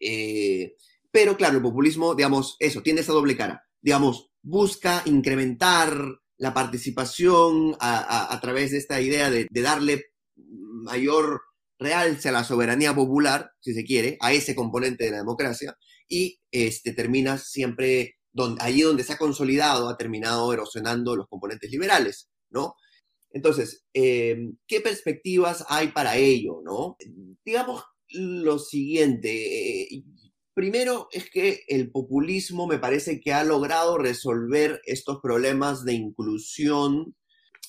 Eh, 0.00 0.74
pero 1.08 1.36
claro, 1.36 1.58
el 1.58 1.62
populismo, 1.62 2.16
digamos, 2.16 2.56
eso, 2.58 2.82
tiene 2.82 3.02
esa 3.02 3.12
doble 3.12 3.36
cara. 3.36 3.64
Digamos, 3.80 4.32
busca 4.42 5.02
incrementar 5.04 5.96
la 6.36 6.52
participación 6.52 7.76
a, 7.78 8.36
través 8.42 8.72
de 8.72 8.78
esta 8.78 9.00
idea 9.00 9.30
de, 9.30 9.46
darle 9.48 10.06
mayor 10.34 11.42
realce 11.78 12.28
a 12.28 12.32
la 12.32 12.42
soberanía 12.42 12.92
popular, 12.92 13.52
si 13.60 13.72
se 13.72 13.84
quiere, 13.84 14.18
a 14.20 14.32
ese 14.32 14.56
componente 14.56 15.04
de 15.04 15.12
la 15.12 15.18
democracia, 15.18 15.78
y 16.08 16.40
este, 16.50 16.92
termina 16.92 17.38
siempre 17.38 18.16
donde, 18.36 18.62
allí 18.62 18.82
donde 18.82 19.02
se 19.02 19.14
ha 19.14 19.18
consolidado, 19.18 19.88
ha 19.88 19.96
terminado 19.96 20.52
erosionando 20.52 21.16
los 21.16 21.26
componentes 21.28 21.70
liberales, 21.70 22.28
¿no? 22.50 22.74
Entonces, 23.30 23.84
em, 23.92 24.56
¿qué 24.66 24.80
perspectivas 24.80 25.64
hay 25.68 25.88
para 25.88 26.16
ello, 26.16 26.60
no? 26.64 26.96
Digamos 27.44 27.82
lo 28.10 28.58
siguiente, 28.58 29.82
eh, 29.82 30.04
Primero 30.56 31.08
es 31.12 31.28
que 31.28 31.64
el 31.68 31.90
populismo 31.90 32.66
me 32.66 32.78
parece 32.78 33.20
que 33.20 33.34
ha 33.34 33.44
logrado 33.44 33.98
resolver 33.98 34.80
estos 34.86 35.18
problemas 35.20 35.84
de 35.84 35.92
inclusión 35.92 37.14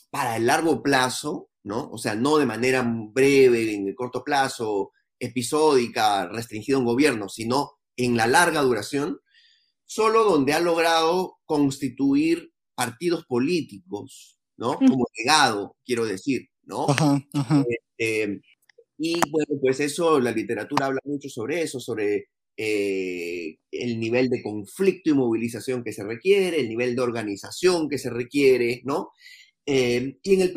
para 0.10 0.38
el 0.38 0.46
largo 0.46 0.82
plazo, 0.82 1.50
¿no? 1.64 1.90
O 1.92 1.98
sea, 1.98 2.16
no 2.16 2.38
de 2.38 2.46
manera 2.46 2.86
breve, 2.88 3.74
en 3.74 3.90
el 3.90 3.94
corto 3.94 4.24
plazo, 4.24 4.92
episódica, 5.20 6.30
restringida 6.30 6.78
a 6.78 6.80
un 6.80 6.86
gobierno, 6.86 7.28
sino 7.28 7.74
en 7.98 8.16
la 8.16 8.26
larga 8.26 8.62
duración, 8.62 9.20
solo 9.88 10.24
donde 10.24 10.54
ha 10.54 10.60
logrado 10.60 11.38
constituir 11.46 12.52
partidos 12.76 13.26
políticos, 13.26 14.38
¿no? 14.58 14.76
Como 14.76 15.08
legado, 15.18 15.76
quiero 15.84 16.06
decir, 16.06 16.50
¿no? 16.64 16.86
Este, 17.98 18.42
y 19.00 19.20
bueno, 19.30 19.60
pues 19.62 19.80
eso, 19.80 20.20
la 20.20 20.32
literatura 20.32 20.88
habla 20.88 21.00
mucho 21.06 21.30
sobre 21.30 21.62
eso, 21.62 21.80
sobre 21.80 22.30
eh, 22.58 23.58
el 23.72 24.00
nivel 24.00 24.30
de 24.30 24.42
conflicto 24.42 25.12
y 25.12 25.14
movilización 25.14 25.84
que 25.84 25.94
se 25.94 26.04
requiere, 26.04 26.60
el 26.60 26.70
nivel 26.70 26.96
de 26.96 27.02
organización 27.02 27.88
que 27.88 27.98
se 27.98 28.10
requiere, 28.10 28.82
¿no? 28.84 29.12
Eh, 29.66 30.18
y 30.24 30.34
en 30.34 30.42
el, 30.42 30.54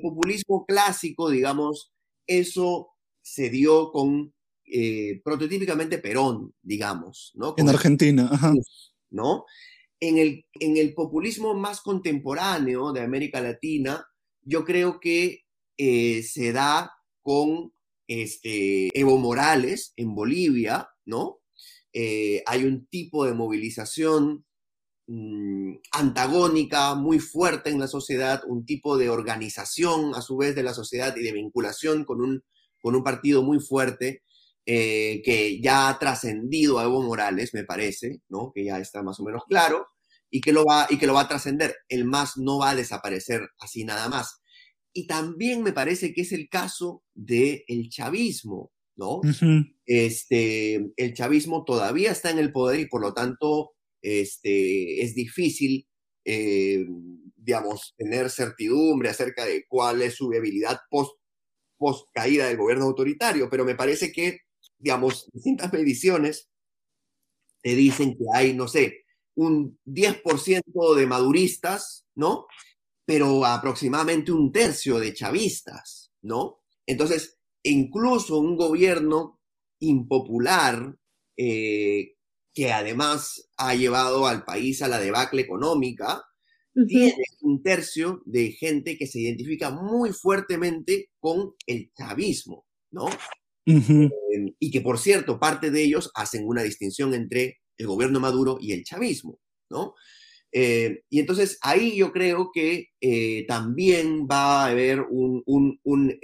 populismo 0.00 0.64
clásico, 0.66 1.30
digamos, 1.30 1.92
eso 2.26 2.90
se 3.22 3.50
dio 3.50 3.90
con 3.92 4.32
eh, 4.72 5.20
prototípicamente 5.22 5.98
Perón, 5.98 6.54
digamos, 6.62 7.32
¿no? 7.34 7.54
en 7.56 7.68
Argentina, 7.68 8.30
¿no? 9.10 9.44
En 10.00 10.18
el, 10.18 10.46
en 10.54 10.76
el 10.76 10.94
populismo 10.94 11.54
más 11.54 11.80
contemporáneo 11.80 12.92
de 12.92 13.02
América 13.02 13.40
Latina, 13.40 14.04
yo 14.42 14.64
creo 14.64 14.98
que 14.98 15.44
se 15.78 16.52
da 16.52 16.92
con 17.22 17.72
este, 18.06 18.98
Evo 18.98 19.18
Morales 19.18 19.92
en 19.96 20.14
Bolivia, 20.14 20.88
¿no? 21.04 21.40
Eh, 21.92 22.42
hay 22.46 22.64
un 22.64 22.86
tipo 22.86 23.24
de 23.24 23.34
movilización 23.34 24.44
mm, 25.06 25.74
antagónica 25.92 26.94
muy 26.94 27.18
fuerte 27.18 27.70
en 27.70 27.78
la 27.78 27.88
sociedad, 27.88 28.42
un 28.46 28.64
tipo 28.64 28.96
de 28.96 29.10
organización 29.10 30.14
a 30.14 30.22
su 30.22 30.36
vez 30.36 30.54
de 30.54 30.62
la 30.62 30.74
sociedad 30.74 31.14
y 31.16 31.22
de 31.22 31.32
vinculación 31.32 32.04
con 32.04 32.20
un, 32.20 32.42
con 32.80 32.96
un 32.96 33.02
partido 33.02 33.42
muy 33.42 33.60
fuerte 33.60 34.22
eh, 34.66 35.22
que 35.24 35.60
ya 35.60 35.88
ha 35.88 35.98
trascendido 35.98 36.78
a 36.78 36.84
Evo 36.84 37.02
Morales, 37.02 37.54
me 37.54 37.64
parece, 37.64 38.20
¿no? 38.28 38.52
que 38.54 38.64
ya 38.64 38.78
está 38.78 39.02
más 39.02 39.18
o 39.20 39.24
menos 39.24 39.42
claro, 39.48 39.86
y 40.30 40.40
que 40.40 40.52
lo 40.52 40.64
va, 40.64 40.86
y 40.88 40.98
que 40.98 41.06
lo 41.06 41.14
va 41.14 41.22
a 41.22 41.28
trascender. 41.28 41.74
El 41.88 42.04
MAS 42.04 42.36
no 42.36 42.58
va 42.58 42.70
a 42.70 42.74
desaparecer 42.74 43.48
así 43.58 43.84
nada 43.84 44.08
más. 44.08 44.40
Y 44.92 45.06
también 45.06 45.62
me 45.62 45.72
parece 45.72 46.12
que 46.12 46.22
es 46.22 46.32
el 46.32 46.48
caso 46.48 47.02
del 47.14 47.64
el 47.66 47.88
chavismo, 47.88 48.72
¿no? 48.96 49.20
este, 49.86 50.92
el 50.96 51.14
chavismo 51.14 51.64
todavía 51.64 52.12
está 52.12 52.30
en 52.30 52.38
el 52.38 52.52
poder 52.52 52.80
y 52.80 52.86
por 52.86 53.00
lo 53.00 53.14
tanto 53.14 53.72
este, 54.02 55.02
es 55.02 55.14
difícil, 55.14 55.86
eh, 56.24 56.84
digamos, 57.36 57.94
tener 57.96 58.30
certidumbre 58.30 59.08
acerca 59.08 59.44
de 59.44 59.64
cuál 59.66 60.02
es 60.02 60.16
su 60.16 60.28
viabilidad 60.28 60.78
post, 60.90 61.12
post 61.78 62.08
caída 62.12 62.48
del 62.48 62.58
gobierno 62.58 62.84
autoritario, 62.84 63.48
pero 63.48 63.64
me 63.64 63.74
parece 63.74 64.12
que, 64.12 64.40
digamos, 64.82 65.30
distintas 65.32 65.72
mediciones 65.72 66.50
te 67.62 67.74
dicen 67.76 68.16
que 68.16 68.24
hay, 68.34 68.54
no 68.54 68.66
sé, 68.66 69.04
un 69.34 69.78
10% 69.86 70.94
de 70.94 71.06
maduristas, 71.06 72.04
¿no? 72.16 72.46
Pero 73.06 73.46
aproximadamente 73.46 74.32
un 74.32 74.50
tercio 74.50 74.98
de 74.98 75.14
chavistas, 75.14 76.12
¿no? 76.22 76.60
Entonces, 76.86 77.38
incluso 77.62 78.38
un 78.38 78.56
gobierno 78.56 79.40
impopular 79.78 80.96
eh, 81.36 82.16
que 82.52 82.72
además 82.72 83.48
ha 83.56 83.74
llevado 83.74 84.26
al 84.26 84.44
país 84.44 84.82
a 84.82 84.88
la 84.88 84.98
debacle 84.98 85.42
económica, 85.42 86.24
tiene 86.88 87.22
un 87.42 87.62
tercio 87.62 88.22
de 88.24 88.52
gente 88.52 88.96
que 88.96 89.06
se 89.06 89.20
identifica 89.20 89.70
muy 89.70 90.12
fuertemente 90.12 91.10
con 91.20 91.54
el 91.66 91.92
chavismo, 91.92 92.64
¿no? 92.90 93.06
Y 93.64 94.70
que, 94.70 94.80
por 94.80 94.98
cierto, 94.98 95.38
parte 95.38 95.70
de 95.70 95.82
ellos 95.82 96.10
hacen 96.14 96.46
una 96.46 96.62
distinción 96.62 97.14
entre 97.14 97.60
el 97.76 97.86
gobierno 97.86 98.20
Maduro 98.20 98.58
y 98.60 98.72
el 98.72 98.84
chavismo, 98.84 99.38
¿no? 99.70 99.94
Eh, 100.50 101.02
y 101.08 101.20
entonces 101.20 101.58
ahí 101.62 101.96
yo 101.96 102.12
creo 102.12 102.50
que 102.52 102.88
eh, 103.00 103.46
también 103.46 104.26
va 104.30 104.64
a 104.64 104.66
haber 104.66 105.00
un, 105.00 105.42
un, 105.46 105.80
un 105.82 106.18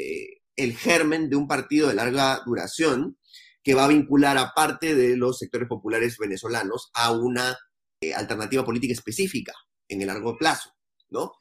el 0.57 0.77
germen 0.77 1.31
de 1.31 1.37
un 1.37 1.47
partido 1.47 1.89
de 1.89 1.95
larga 1.95 2.43
duración 2.45 3.17
que 3.63 3.75
va 3.75 3.85
a 3.85 3.89
vincular 3.89 4.37
a 4.39 4.53
parte 4.55 4.95
de 4.95 5.17
los 5.17 5.39
sectores 5.39 5.69
populares 5.69 6.17
venezolanos 6.19 6.91
a 6.95 7.13
una 7.13 7.57
eh, 8.01 8.15
alternativa 8.15 8.65
política 8.65 8.93
específica 8.93 9.53
en 9.89 10.01
el 10.01 10.07
largo 10.07 10.37
plazo, 10.37 10.71
¿no? 11.11 11.33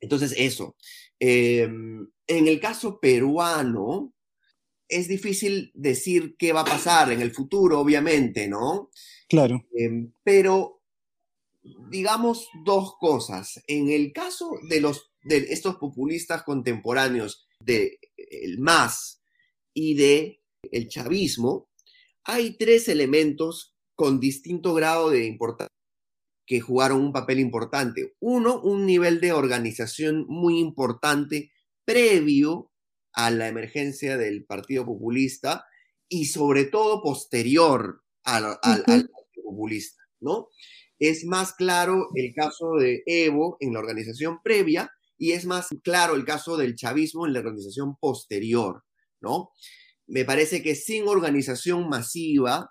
Entonces, 0.00 0.34
eso. 0.36 0.76
Em, 1.18 2.06
en 2.26 2.48
el 2.48 2.60
caso 2.60 2.98
peruano, 3.00 4.12
es 4.94 5.08
difícil 5.08 5.72
decir 5.74 6.36
qué 6.38 6.52
va 6.52 6.60
a 6.60 6.64
pasar 6.64 7.10
en 7.10 7.20
el 7.20 7.32
futuro, 7.32 7.80
obviamente, 7.80 8.46
¿no? 8.48 8.90
Claro. 9.28 9.64
Em, 9.76 10.12
pero 10.22 10.82
digamos 11.90 12.48
dos 12.64 12.94
cosas. 12.98 13.62
En 13.66 13.88
el 13.88 14.12
caso 14.12 14.50
de 14.68 14.80
los 14.80 15.10
de 15.24 15.38
estos 15.38 15.76
populistas 15.76 16.42
contemporáneos 16.42 17.48
de 17.58 17.98
el 18.16 18.58
MAS 18.58 19.22
y 19.72 19.94
de 19.94 20.42
el 20.70 20.88
chavismo, 20.88 21.68
hay 22.24 22.56
tres 22.56 22.88
elementos 22.88 23.74
con 23.94 24.20
distinto 24.20 24.74
grado 24.74 25.10
de 25.10 25.26
importancia 25.26 25.74
que 26.46 26.60
jugaron 26.60 27.00
un 27.00 27.12
papel 27.12 27.40
importante. 27.40 28.14
Uno, 28.20 28.60
un 28.60 28.86
nivel 28.86 29.20
de 29.20 29.32
organización 29.32 30.26
muy 30.28 30.58
importante 30.58 31.50
previo 31.84 32.70
a 33.14 33.30
la 33.30 33.48
emergencia 33.48 34.16
del 34.16 34.44
Partido 34.44 34.84
Populista 34.84 35.64
y 36.08 36.26
sobre 36.26 36.64
todo 36.64 37.02
posterior 37.02 38.02
al, 38.24 38.58
Partido 38.60 39.08
Populista, 39.42 40.02
¿no? 40.20 40.48
Es 40.98 41.24
más 41.24 41.54
claro 41.54 42.08
el 42.14 42.32
caso 42.34 42.74
de 42.78 43.02
Evo 43.06 43.56
en 43.60 43.72
la 43.72 43.80
organización 43.80 44.38
previa 44.42 44.90
y 45.18 45.32
es 45.32 45.44
más 45.44 45.68
claro 45.82 46.14
el 46.14 46.24
caso 46.24 46.56
del 46.56 46.76
chavismo 46.76 47.26
en 47.26 47.32
la 47.32 47.40
organización 47.40 47.96
posterior, 47.96 48.84
¿no? 49.20 49.50
Me 50.06 50.24
parece 50.24 50.62
que 50.62 50.74
sin 50.74 51.08
organización 51.08 51.88
masiva, 51.88 52.70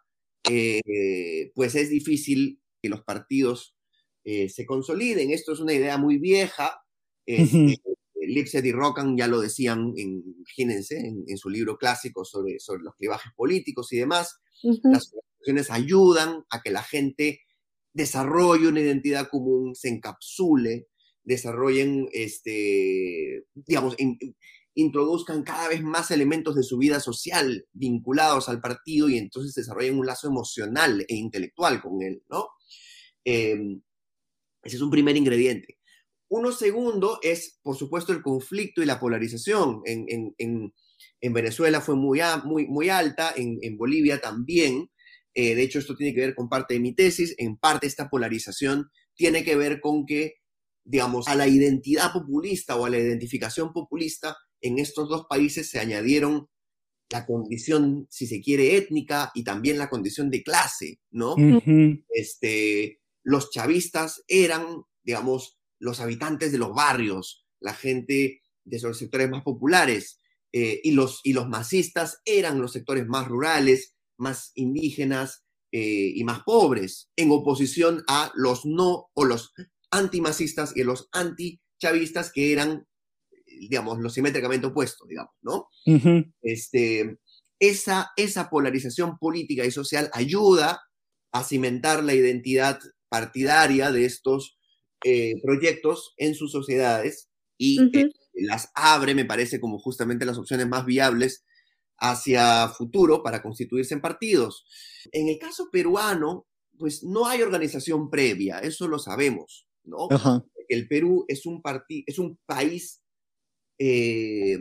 eh, 0.50 1.52
pues 1.56 1.76
es 1.76 1.90
difícil 1.90 2.62
que 2.82 2.90
los 2.90 3.04
partidos 3.04 3.76
eh, 4.24 4.50
se 4.50 4.66
consoliden. 4.66 5.32
Esto 5.32 5.54
es 5.54 5.60
una 5.60 5.74
idea 5.74 5.98
muy 5.98 6.18
vieja. 6.18 6.80
Este, 7.26 7.80
Lipset 8.28 8.66
y 8.66 8.72
Rockham 8.72 9.18
ya 9.18 9.28
lo 9.28 9.40
decían, 9.40 9.94
en, 9.98 10.24
imagínense, 10.38 10.98
en, 11.00 11.38
su 11.38 11.50
libro 11.50 11.78
clásico 11.78 12.26
sobre, 12.26 12.60
sobre 12.60 12.84
los 12.84 12.96
clivajes 12.96 13.32
políticos 13.36 13.92
y 13.94 13.98
demás. 13.98 14.40
Las 14.62 15.12
organizaciones 15.14 15.72
ayudan 15.72 16.46
a 16.50 16.62
que 16.62 16.72
la 16.72 16.84
gente 16.84 17.42
desarrolle 17.94 18.68
una 18.68 18.82
identidad 18.82 19.30
común, 19.30 19.76
se 19.76 19.90
encapsule, 19.90 20.88
desarrollen, 21.24 22.08
este, 22.12 23.46
digamos, 23.54 23.96
introduzcan 24.76 25.44
cada 25.44 25.70
vez 25.70 25.82
más 25.82 26.12
elementos 26.12 26.56
de 26.56 26.64
su 26.64 26.78
vida 26.78 27.00
social 27.00 27.68
vinculados 27.74 28.50
al 28.50 28.62
partido 28.62 29.10
y 29.10 29.18
entonces 29.18 29.54
desarrollen 29.54 30.00
un 30.00 30.06
lazo 30.06 30.28
emocional 30.28 31.06
e 31.08 31.16
intelectual 31.16 31.82
con 31.82 32.02
él, 32.02 32.24
¿no? 32.30 32.48
Em, 33.24 33.82
ese 34.64 34.78
es 34.78 34.82
un 34.82 34.90
primer 34.90 35.16
ingrediente. 35.16 35.78
Uno 36.36 36.52
segundo 36.52 37.20
es, 37.22 37.60
por 37.62 37.78
supuesto, 37.78 38.12
el 38.12 38.24
conflicto 38.24 38.82
y 38.82 38.88
la 38.88 39.00
polarización. 39.00 39.84
En, 39.86 40.74
Venezuela 41.32 41.80
fue 41.80 41.96
muy, 41.96 42.22
muy, 42.44 42.66
muy 42.66 42.90
alta, 42.90 43.36
en, 43.36 43.78
Bolivia 43.78 44.20
también. 44.20 44.90
Eh, 45.36 45.54
de 45.54 45.62
hecho, 45.62 45.78
esto 45.78 45.96
tiene 45.96 46.12
que 46.16 46.22
ver 46.22 46.34
con 46.34 46.50
parte 46.50 46.74
de 46.74 46.80
mi 46.80 46.96
tesis. 46.96 47.36
En 47.38 47.58
parte, 47.58 47.86
esta 47.86 48.10
polarización 48.10 48.90
tiene 49.14 49.44
que 49.44 49.56
ver 49.56 49.80
con 49.80 50.08
que, 50.08 50.38
digamos, 50.84 51.28
a 51.28 51.36
la 51.36 51.48
identidad 51.48 52.12
populista 52.12 52.78
o 52.78 52.86
a 52.86 52.90
la 52.90 52.98
identificación 52.98 53.72
populista 53.72 54.36
en 54.60 54.80
estos 54.80 55.10
dos 55.10 55.28
países 55.30 55.70
se 55.70 55.80
añadieron 55.80 56.50
la 57.12 57.28
condición, 57.28 58.08
si 58.10 58.26
se 58.26 58.42
quiere, 58.42 58.76
étnica 58.76 59.30
y 59.36 59.44
también 59.44 59.78
la 59.78 59.90
condición 59.90 60.32
de 60.32 60.42
clase, 60.42 61.00
¿no? 61.12 61.36
este, 62.10 63.02
los 63.22 63.52
chavistas 63.52 64.24
eran, 64.28 64.66
digamos, 65.04 65.60
los 65.84 66.00
habitantes 66.00 66.54
de 66.54 66.58
los 66.58 66.74
barrios, 66.74 67.46
la 67.60 67.74
gente 67.74 68.42
de 68.64 68.80
los 68.80 68.98
sectores 68.98 69.30
más 69.30 69.44
populares, 69.44 70.22
eh, 70.54 70.80
y, 70.82 70.92
los, 70.92 71.20
y 71.24 71.34
los 71.34 71.50
masistas 71.50 72.22
eran 72.24 72.62
los 72.62 72.72
sectores 72.72 73.06
más 73.06 73.28
rurales, 73.28 73.94
más 74.18 74.52
indígenas 74.56 75.44
eh, 75.74 76.14
y 76.16 76.24
más 76.24 76.44
pobres, 76.44 77.10
en 77.18 77.32
oposición 77.32 78.04
a 78.08 78.32
los 78.34 78.66
no 78.66 79.10
o 79.14 79.26
los 79.26 79.52
antimasistas 79.92 80.72
y 80.78 80.84
los 80.84 81.10
antichavistas 81.12 82.32
que 82.32 82.54
eran, 82.54 82.88
digamos, 83.46 84.00
los 84.00 84.14
simétricamente 84.14 84.68
opuestos, 84.68 85.06
digamos, 85.10 85.34
¿no? 85.42 85.68
este, 86.42 87.18
esa, 87.60 88.12
esa 88.16 88.50
polarización 88.50 89.18
política 89.18 89.66
y 89.66 89.72
social 89.72 90.10
ayuda 90.14 90.82
a 91.34 91.44
cimentar 91.44 92.06
la 92.06 92.14
identidad 92.14 92.80
partidaria 93.10 93.92
de 93.92 94.06
estos 94.06 94.58
eh, 95.04 95.42
proyectos 95.42 96.14
en 96.18 96.36
sus 96.36 96.52
sociedades 96.52 97.30
y 97.58 97.80
eh, 97.98 98.10
las 98.34 98.72
abre, 98.76 99.16
me 99.16 99.26
parece, 99.26 99.60
como 99.60 99.80
justamente 99.80 100.26
las 100.26 100.38
opciones 100.38 100.68
más 100.68 100.86
viables 100.86 101.46
hacia 101.98 102.68
futuro 102.70 103.24
para 103.24 103.42
constituirse 103.42 103.94
en 103.94 104.02
partidos. 104.02 104.66
En 105.12 105.30
el 105.30 105.38
caso 105.38 105.70
peruano, 105.72 106.48
pues 106.78 107.04
no 107.04 107.28
hay 107.28 107.42
organización 107.42 108.10
previa, 108.10 108.60
eso 108.60 108.88
lo 108.88 109.00
sabemos, 109.00 109.68
¿no? 109.84 110.08
El 110.68 110.88
Perú 110.88 111.26
es 111.28 111.46
un, 111.46 111.62
es 112.06 112.20
un 112.20 112.40
país 112.46 113.04
eh, 113.78 114.58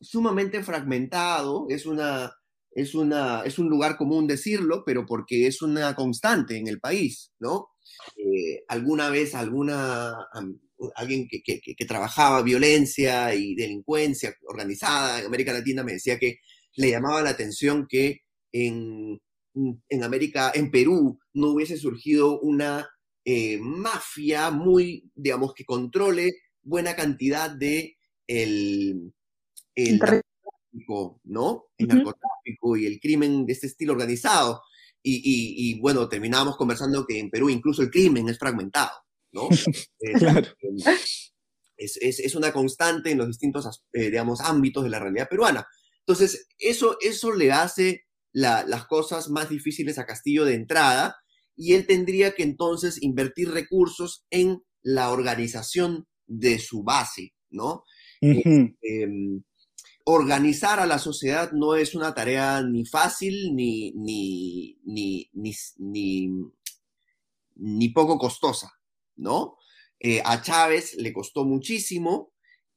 sumamente 0.00 0.62
fragmentado, 0.62 1.66
es, 1.68 1.86
una, 1.86 2.32
es, 2.74 2.94
una, 2.94 3.42
es 3.44 3.58
un 3.58 3.68
lugar 3.68 3.96
común 3.96 4.26
decirlo, 4.26 4.82
pero 4.84 5.06
porque 5.06 5.46
es 5.46 5.62
una 5.62 5.94
constante 5.94 6.56
en 6.56 6.68
el 6.68 6.80
país, 6.80 7.32
¿no? 7.38 7.68
Eh, 8.16 8.64
alguna 8.68 9.10
vez 9.10 9.34
alguna, 9.34 10.14
alguien 10.96 11.28
que, 11.28 11.42
que, 11.42 11.84
trabajaba 11.86 12.42
violencia 12.42 13.34
y 13.34 13.54
delincuencia 13.54 14.34
organizada 14.46 15.20
en 15.20 15.26
América 15.26 15.52
Latina 15.52 15.84
me 15.84 15.92
decía 15.92 16.18
que 16.18 16.38
le 16.76 16.90
llamaba 16.90 17.22
la 17.22 17.30
atención 17.30 17.86
que 17.88 18.22
en, 18.52 19.20
en 19.88 20.02
América, 20.02 20.50
en 20.54 20.70
Perú, 20.70 21.20
no 21.32 21.50
hubiese 21.50 21.76
surgido 21.76 22.40
una 22.40 22.88
eh, 23.24 23.58
mafia 23.60 24.50
muy, 24.50 25.10
digamos, 25.14 25.54
que 25.54 25.64
controle 25.64 26.32
buena 26.62 26.96
cantidad 26.96 27.50
de 27.50 27.96
el, 28.26 29.12
el 29.74 30.00
narcotráfico, 30.74 31.20
¿no? 31.24 31.64
El 31.78 31.88
narcotráfico 31.88 32.76
y 32.76 32.86
el 32.86 33.00
crimen 33.00 33.46
de 33.46 33.52
este 33.52 33.66
estilo 33.66 33.92
organizado. 33.92 34.62
Y, 35.02 35.78
bueno, 35.80 36.08
terminábamos 36.08 36.56
conversando 36.56 37.04
que 37.06 37.18
en 37.18 37.30
Perú 37.30 37.50
incluso 37.50 37.82
el 37.82 37.90
crimen 37.90 38.28
es 38.28 38.38
fragmentado, 38.38 38.92
¿no? 39.32 39.48
claro. 40.18 40.46
es, 41.76 41.98
es, 41.98 42.20
es, 42.20 42.34
una 42.34 42.52
constante 42.52 43.10
en 43.10 43.18
los 43.18 43.26
distintos, 43.26 43.82
eh, 43.92 44.04
digamos, 44.10 44.40
ámbitos 44.40 44.82
de 44.82 44.90
la 44.90 45.00
realidad 45.00 45.28
peruana. 45.28 45.66
Entonces, 46.00 46.46
eso, 46.58 46.96
eso 47.00 47.32
le 47.32 47.52
hace 47.52 48.04
las 48.32 48.86
cosas 48.86 49.28
más 49.28 49.48
difíciles 49.50 49.98
a 49.98 50.06
Castillo 50.06 50.44
de 50.44 50.54
entrada 50.54 51.16
y 51.54 51.74
él 51.74 51.86
tendría 51.86 52.34
que 52.34 52.42
entonces 52.42 53.00
invertir 53.00 53.50
recursos 53.50 54.24
en 54.30 54.62
la 54.82 55.10
organización 55.10 56.06
de 56.26 56.58
su 56.58 56.82
base, 56.82 57.32
¿no? 57.50 57.84
Organizar 60.04 60.80
a 60.80 60.86
la 60.86 60.98
sociedad 60.98 61.52
no 61.52 61.74
es 61.74 61.94
una 61.94 62.14
tarea 62.14 62.62
ni 62.62 62.84
fácil 62.84 63.54
ni, 63.54 63.92
ni, 63.92 64.78
ni, 64.84 65.30
ni, 67.56 67.88
poco 67.88 68.18
costosa, 68.18 68.72
¿no? 69.16 69.56
Eh, 69.98 70.20
a 70.24 70.42
Chávez 70.42 70.94
le 70.96 71.12
costó 71.12 71.44
muchísimo 71.44 72.32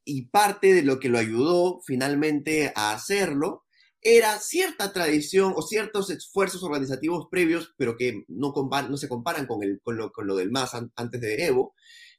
y 0.05 0.27
parte 0.27 0.73
de 0.73 0.83
lo 0.83 0.99
que 0.99 1.09
lo 1.09 1.17
ayudó 1.17 1.81
finalmente 1.85 2.71
a 2.75 2.93
hacerlo 2.93 3.65
era 4.01 4.39
cierta 4.39 4.93
tradición 4.93 5.53
o 5.55 5.61
ciertos 5.61 6.09
esfuerzos 6.09 6.63
organizativos 6.63 7.27
previos, 7.29 7.73
pero 7.77 7.97
que 7.97 8.23
no, 8.29 8.53
no 8.89 8.97
se 8.97 9.09
comparan 9.09 9.47
con, 9.47 9.63
el, 9.63 9.81
con, 9.81 9.97
lo, 9.97 10.13
con 10.13 10.27
lo 10.27 10.35
del 10.35 10.51
MAS 10.51 10.75
antes 10.95 11.19
de 11.19 11.45
Evo, 11.45 11.73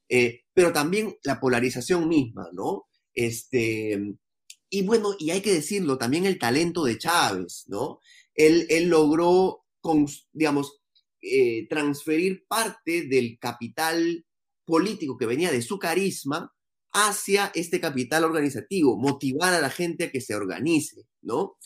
eh, 0.09 0.43
pero 0.53 0.73
también 0.73 1.17
la 1.23 1.41
polarización 1.41 2.09
misma, 2.09 2.51
¿no? 2.53 2.89
Este, 3.15 3.99
y 4.71 4.83
bueno, 4.83 5.15
y 5.19 5.31
hay 5.31 5.41
que 5.41 5.53
decirlo, 5.53 5.99
también 5.99 6.27
el 6.27 6.39
talento 6.39 6.85
de 6.85 6.99
Chávez, 6.99 7.65
¿no? 7.69 8.01
Él, 8.35 8.67
él 8.69 8.89
logró, 8.89 9.65
con, 9.81 10.07
digamos, 10.33 10.81
eh, 11.23 11.67
transferir 11.69 12.45
parte 12.47 13.09
del 13.09 13.39
capital 13.41 14.25
político 14.65 15.17
que 15.17 15.27
venía 15.27 15.51
de 15.51 15.63
su 15.63 15.79
carisma 15.79 16.55
hacia 16.93 17.51
este 17.55 17.81
capital 17.81 18.25
organizativo, 18.25 18.99
motivar 18.99 19.55
a 19.55 19.61
la 19.61 19.71
gente 19.71 20.05
a 20.05 20.11
que 20.11 20.21
se 20.21 20.35
organice, 20.35 21.07
¿no? 21.23 21.57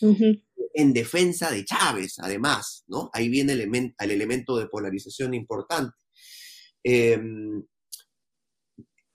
En 0.74 0.92
defensa 0.92 1.50
de 1.50 1.64
Chávez, 1.64 2.18
además, 2.18 2.84
¿no? 2.86 3.10
Ahí 3.12 3.28
viene 3.28 3.52
el, 3.52 3.60
el 3.62 4.10
elemento 4.10 4.56
de 4.56 4.68
polarización 4.68 5.34
importante. 5.34 5.94
Eh, 6.84 7.20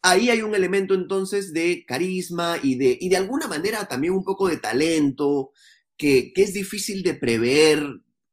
ahí 0.09 0.29
hay 0.29 0.41
un 0.41 0.55
elemento 0.55 0.93
entonces 0.93 1.53
de 1.53 1.85
carisma 1.85 2.57
y 2.61 2.75
de, 2.75 2.97
y 2.99 3.09
de 3.09 3.17
alguna 3.17 3.47
manera 3.47 3.87
también 3.87 4.13
un 4.13 4.23
poco 4.23 4.47
de 4.47 4.57
talento, 4.57 5.51
que, 5.97 6.31
es 6.35 6.53
difícil 6.53 7.03
de 7.03 7.15
prever 7.15 7.83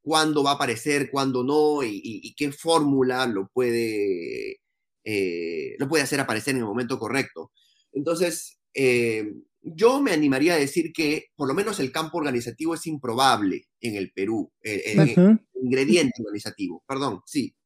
cuándo 0.01 0.45
va 0.45 0.53
a 0.53 0.55
aparecer, 0.55 1.11
cuándo 1.11 1.43
no, 1.43 1.83
y, 1.83 2.35
qué 2.37 2.53
fórmula 2.53 3.27
lo 3.27 3.49
puede, 3.49 4.61
eh, 5.05 5.75
lo 5.79 5.89
puede 5.89 6.05
hacer 6.05 6.21
aparecer 6.21 6.55
en 6.55 6.61
el 6.61 6.67
momento 6.67 6.99
correcto. 6.99 7.51
Entonces, 7.93 8.61
eh, 8.75 9.33
yo 9.63 10.01
me 10.01 10.13
animaría 10.13 10.55
a 10.55 10.59
decir 10.59 10.93
que 10.93 11.27
por 11.35 11.49
lo 11.49 11.55
menos 11.55 11.81
el 11.81 11.91
campo 11.91 12.19
organizativo 12.19 12.75
es 12.75 12.87
improbable 12.87 13.69
en 13.81 13.97
el 13.97 14.13
Perú, 14.13 14.53
eh, 14.63 15.15
el 15.17 15.41
ingrediente 15.63 16.23
organizativo, 16.23 16.85
perdón, 16.87 17.21
sí. 17.27 17.57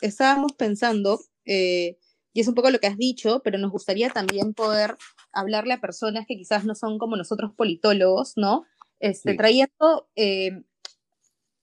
Estábamos 0.00 0.52
pensando, 0.52 1.20
y 2.32 2.40
es 2.40 2.48
un 2.48 2.54
poco 2.54 2.70
lo 2.70 2.78
que 2.78 2.86
has 2.86 2.96
dicho, 2.96 3.40
pero 3.44 3.58
nos 3.58 3.70
gustaría 3.70 4.10
también 4.10 4.54
poder 4.54 4.96
hablarle 5.32 5.74
a 5.74 5.80
personas 5.80 6.26
que 6.26 6.36
quizás 6.36 6.64
no 6.64 6.74
son 6.74 6.98
como 6.98 7.16
nosotros 7.16 7.52
politólogos, 7.56 8.34
¿no? 8.36 8.64
Este, 9.00 9.34
Trayendo 9.34 10.08
eh, 10.16 10.62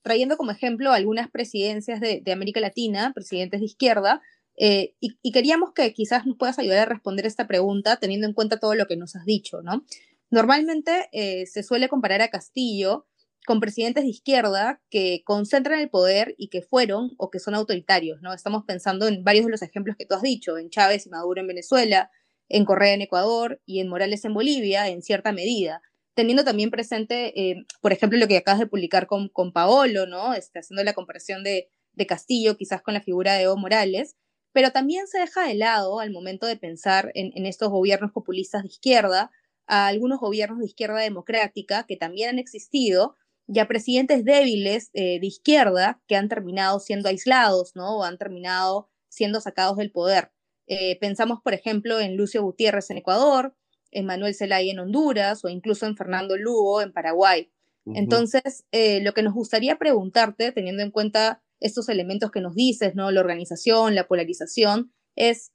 trayendo 0.01 0.37
como 0.37 0.51
ejemplo 0.51 0.91
algunas 0.91 1.29
presidencias 1.29 1.99
de, 1.99 2.23
América 2.31 2.59
Latina, 2.59 3.11
presidentes 3.13 3.59
de 3.59 3.65
izquierda, 3.65 4.21
eh, 4.57 4.95
y, 4.99 5.31
queríamos 5.31 5.73
que 5.73 5.93
quizás 5.93 6.25
nos 6.25 6.37
puedas 6.37 6.59
ayudar 6.59 6.79
a 6.79 6.85
responder 6.85 7.25
esta 7.25 7.47
pregunta 7.47 7.97
teniendo 7.97 8.27
en 8.27 8.33
cuenta 8.33 8.59
todo 8.59 8.75
lo 8.75 8.87
que 8.87 8.97
nos 8.97 9.15
has 9.15 9.25
dicho, 9.25 9.61
¿no? 9.61 9.85
Normalmente 10.31 11.09
eh, 11.11 11.45
se 11.45 11.63
suele 11.63 11.89
comparar 11.89 12.21
a 12.21 12.29
Castillo 12.29 13.05
con 13.49 13.59
presidentes 13.59 14.03
de 14.03 14.11
izquierda 14.11 14.79
que 14.91 15.23
concentran 15.25 15.79
el 15.79 15.89
poder 15.89 16.35
y 16.37 16.49
que 16.49 16.61
fueron 16.61 17.15
o 17.17 17.31
que 17.31 17.39
son 17.39 17.55
autoritarios, 17.55 18.21
¿no? 18.21 18.31
Estamos 18.31 18.63
pensando 18.67 19.07
en 19.07 19.23
varios 19.23 19.45
de 19.45 19.49
los 19.49 19.63
ejemplos 19.63 19.95
que 19.97 20.05
tú 20.05 20.13
has 20.13 20.21
dicho, 20.21 20.59
en 20.59 20.69
Chávez 20.69 21.07
y 21.07 21.09
Maduro 21.09 21.41
en 21.41 21.47
Venezuela, 21.47 22.11
en 22.47 22.63
Correa 22.63 22.93
en 22.93 23.01
Ecuador 23.01 23.59
y 23.65 23.79
en 23.79 23.89
Morales 23.89 24.23
en 24.23 24.35
Bolivia, 24.35 24.87
en 24.87 25.01
cierta 25.01 25.31
medida 25.31 25.81
teniendo 26.13 26.43
también 26.43 26.69
presente, 26.69 27.33
eh, 27.41 27.65
por 27.81 27.91
ejemplo, 27.91 28.19
lo 28.19 28.27
que 28.27 28.37
acabas 28.37 28.59
de 28.59 28.67
publicar 28.67 29.07
con, 29.07 29.29
con 29.29 29.51
Paolo, 29.51 30.05
¿no? 30.05 30.35
Este, 30.35 30.59
haciendo 30.59 30.83
la 30.83 30.93
comparación 30.93 31.43
de, 31.43 31.69
de, 31.93 32.05
Castillo 32.05 32.55
quizás 32.55 32.83
con 32.83 32.93
la 32.93 33.01
figura 33.01 33.33
de 33.33 33.43
Evo 33.43 33.57
Morales, 33.57 34.15
pero 34.51 34.71
también 34.71 35.07
se 35.07 35.17
deja 35.17 35.47
de 35.47 35.55
lado 35.55 36.01
al 36.01 36.11
momento 36.11 36.45
de 36.45 36.57
pensar 36.57 37.11
en, 37.15 37.31
en 37.35 37.45
estos 37.47 37.69
gobiernos 37.69 38.11
populistas 38.11 38.61
de 38.61 38.67
izquierda, 38.67 39.31
a 39.65 39.87
algunos 39.87 40.19
gobiernos 40.19 40.59
de 40.59 40.65
izquierda 40.65 40.99
democrática 40.99 41.85
que 41.87 41.95
también 41.95 42.29
han 42.31 42.39
existido, 42.39 43.15
y 43.51 43.59
a 43.59 43.67
presidentes 43.67 44.23
débiles 44.23 44.91
eh, 44.93 45.19
de 45.19 45.25
izquierda 45.25 45.99
que 46.07 46.15
han 46.15 46.29
terminado 46.29 46.79
siendo 46.79 47.09
aislados, 47.09 47.75
¿no? 47.75 47.97
O 47.97 48.03
han 48.03 48.19
terminado 48.19 48.89
siendo 49.09 49.41
sacados 49.41 49.77
del 49.77 49.91
poder. 49.91 50.31
Eh, 50.67 50.99
pensamos, 50.99 51.39
por 51.43 51.55
ejemplo, 51.55 51.99
en 51.99 52.15
Lucio 52.15 52.43
Gutiérrez 52.43 52.91
en 52.91 52.97
Ecuador, 52.97 53.55
en 53.89 54.05
Manuel 54.05 54.35
Zelaya 54.35 54.71
en 54.71 54.77
Honduras 54.77 55.43
o 55.43 55.49
incluso 55.49 55.87
en 55.87 55.97
Fernando 55.97 56.37
Lugo 56.37 56.83
en 56.83 56.93
Paraguay. 56.93 57.51
Entonces, 57.95 58.65
eh, 58.71 59.01
lo 59.01 59.15
que 59.15 59.23
nos 59.23 59.33
gustaría 59.33 59.79
preguntarte, 59.79 60.51
teniendo 60.51 60.83
en 60.83 60.91
cuenta 60.91 61.41
estos 61.59 61.89
elementos 61.89 62.29
que 62.29 62.39
nos 62.39 62.53
dices, 62.53 62.93
¿no? 62.93 63.09
La 63.09 63.19
organización, 63.19 63.95
la 63.95 64.07
polarización, 64.07 64.93
es 65.15 65.51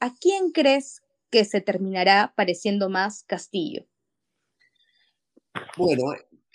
¿a 0.00 0.12
quién 0.12 0.50
crees 0.50 1.02
que 1.30 1.44
se 1.44 1.60
terminará 1.60 2.34
pareciendo 2.36 2.90
más 2.90 3.22
Castillo? 3.22 3.86
Bueno, 5.76 6.02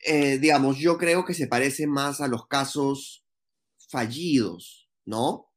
eh, 0.05 0.37
digamos, 0.37 0.77
yo 0.77 0.97
creo 0.97 1.25
que 1.25 1.33
se 1.33 1.47
parece 1.47 1.87
más 1.87 2.21
a 2.21 2.27
los 2.27 2.47
casos 2.47 3.25
fallidos, 3.89 4.89
¿no? 5.05 5.47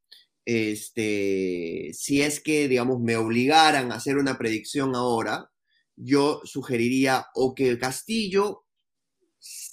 este, 0.44 1.90
si 1.92 2.22
es 2.22 2.40
que, 2.40 2.66
digamos, 2.66 3.00
me 3.00 3.16
obligaran 3.16 3.92
a 3.92 3.96
hacer 3.96 4.16
una 4.16 4.36
predicción 4.36 4.96
ahora, 4.96 5.50
yo 5.94 6.40
sugeriría 6.44 7.26
o 7.34 7.54
que 7.54 7.78
Castillo, 7.78 8.66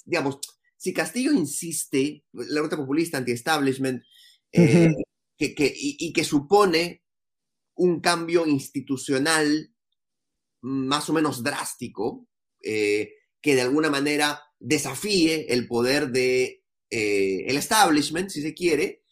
digamos, 0.04 0.38
si 0.76 0.92
Castillo 0.92 1.32
insiste, 1.32 2.24
la 2.32 2.60
ruta 2.60 2.76
populista 2.76 3.18
anti-establishment, 3.18 4.04
eh, 4.52 4.90
que, 5.36 5.74
y, 5.76 6.12
que 6.12 6.24
supone 6.24 7.02
un 7.74 8.00
cambio 8.00 8.46
institucional 8.46 9.74
más 10.60 11.10
o 11.10 11.12
menos 11.12 11.42
drástico, 11.42 12.28
eh, 12.62 13.14
que 13.40 13.54
de 13.56 13.62
alguna 13.62 13.90
manera 13.90 14.40
desafíe 14.60 15.52
el 15.52 15.66
poder 15.66 16.10
de 16.10 16.64
eh, 16.90 17.44
el 17.46 17.56
establishment, 17.56 18.30
si 18.30 18.42
se 18.42 18.54
quiere, 18.54 19.02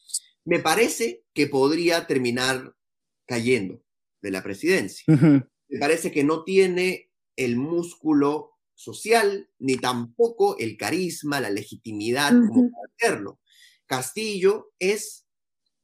me 0.44 0.60
parece 0.60 1.24
que 1.34 1.46
podría 1.46 2.06
terminar 2.06 2.74
cayendo 3.26 3.82
de 4.22 4.30
la 4.30 4.42
presidencia. 4.42 5.04
Me 5.68 5.78
parece 5.78 6.12
que 6.12 6.24
no 6.24 6.44
tiene 6.44 7.10
el 7.36 7.56
músculo 7.56 8.52
social, 8.74 9.50
ni 9.58 9.76
tampoco 9.76 10.56
el 10.58 10.76
carisma, 10.76 11.40
la 11.40 11.50
legitimidad 11.50 12.30
como 12.30 12.70
para 12.70 12.92
hacerlo. 12.96 13.40
Castillo 13.86 14.72
es, 14.78 15.26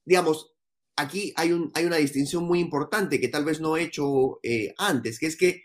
digamos, 0.04 0.54
aquí 0.96 1.32
hay, 1.36 1.52
un, 1.52 1.70
hay, 1.74 1.84
una 1.84 1.96
distinción 1.96 2.44
muy 2.44 2.60
importante 2.60 3.20
que 3.20 3.28
tal 3.28 3.44
vez 3.44 3.60
no 3.60 3.76
he 3.76 3.82
hecho 3.82 4.38
eh, 4.42 4.74
antes, 4.76 5.18
que 5.18 5.26
es 5.26 5.36
que 5.36 5.62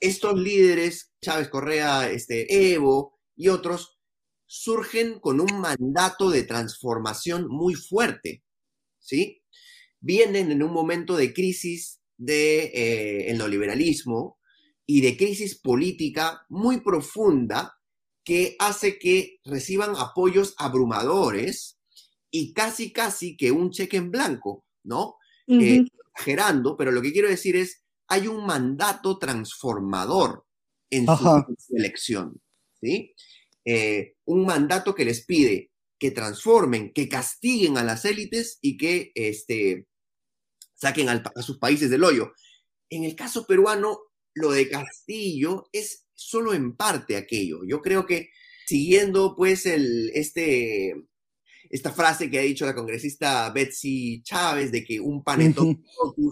estos 0.00 0.38
líderes, 0.38 1.13
Chávez 1.24 1.48
Correa, 1.48 2.10
este, 2.10 2.72
Evo 2.72 3.18
y 3.34 3.48
otros, 3.48 3.98
surgen 4.46 5.18
con 5.18 5.40
un 5.40 5.60
mandato 5.60 6.30
de 6.30 6.44
transformación 6.44 7.48
muy 7.48 7.74
fuerte, 7.74 8.44
¿sí? 8.98 9.42
Vienen 10.00 10.52
en 10.52 10.62
un 10.62 10.72
momento 10.72 11.16
de 11.16 11.32
crisis 11.32 12.00
del 12.16 12.26
de, 12.26 13.28
eh, 13.30 13.34
neoliberalismo 13.34 14.38
y 14.86 15.00
de 15.00 15.16
crisis 15.16 15.58
política 15.58 16.44
muy 16.48 16.80
profunda 16.80 17.78
que 18.22 18.56
hace 18.58 18.98
que 18.98 19.40
reciban 19.44 19.94
apoyos 19.96 20.54
abrumadores 20.58 21.78
y 22.30 22.52
casi, 22.52 22.92
casi 22.92 23.36
que 23.36 23.50
un 23.50 23.70
cheque 23.70 23.96
en 23.96 24.10
blanco, 24.10 24.64
¿no? 24.82 25.16
Eh, 25.46 25.84
exagerando, 26.14 26.76
pero 26.76 26.90
lo 26.90 27.02
que 27.02 27.12
quiero 27.12 27.28
decir 27.28 27.56
es, 27.56 27.82
hay 28.08 28.28
un 28.28 28.46
mandato 28.46 29.18
transformador 29.18 30.44
en 30.90 31.06
su 31.06 31.76
elección, 31.76 32.40
¿sí? 32.80 33.14
Eh, 33.64 34.16
un 34.26 34.44
mandato 34.44 34.94
que 34.94 35.04
les 35.04 35.24
pide 35.24 35.70
que 35.98 36.10
transformen, 36.10 36.92
que 36.92 37.08
castiguen 37.08 37.78
a 37.78 37.84
las 37.84 38.04
élites 38.04 38.58
y 38.60 38.76
que 38.76 39.12
este, 39.14 39.86
saquen 40.74 41.08
a 41.08 41.42
sus 41.42 41.58
países 41.58 41.88
del 41.88 42.04
hoyo. 42.04 42.32
En 42.90 43.04
el 43.04 43.16
caso 43.16 43.46
peruano, 43.46 44.00
lo 44.34 44.50
de 44.50 44.68
Castillo 44.68 45.68
es 45.72 46.06
solo 46.12 46.52
en 46.52 46.76
parte 46.76 47.16
aquello. 47.16 47.60
Yo 47.66 47.80
creo 47.80 48.06
que 48.06 48.30
siguiendo 48.66 49.34
pues 49.36 49.66
el, 49.66 50.10
este, 50.14 50.94
esta 51.70 51.92
frase 51.92 52.30
que 52.30 52.38
ha 52.38 52.42
dicho 52.42 52.66
la 52.66 52.74
congresista 52.74 53.50
Betsy 53.50 54.22
Chávez 54.22 54.72
de 54.72 54.84
que 54.84 55.00
un 55.00 55.22
panetón 55.24 55.82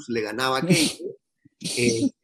le 0.08 0.20
ganaba 0.20 0.58
a 0.58 0.66
Keiko, 0.66 1.16
este, 1.60 2.21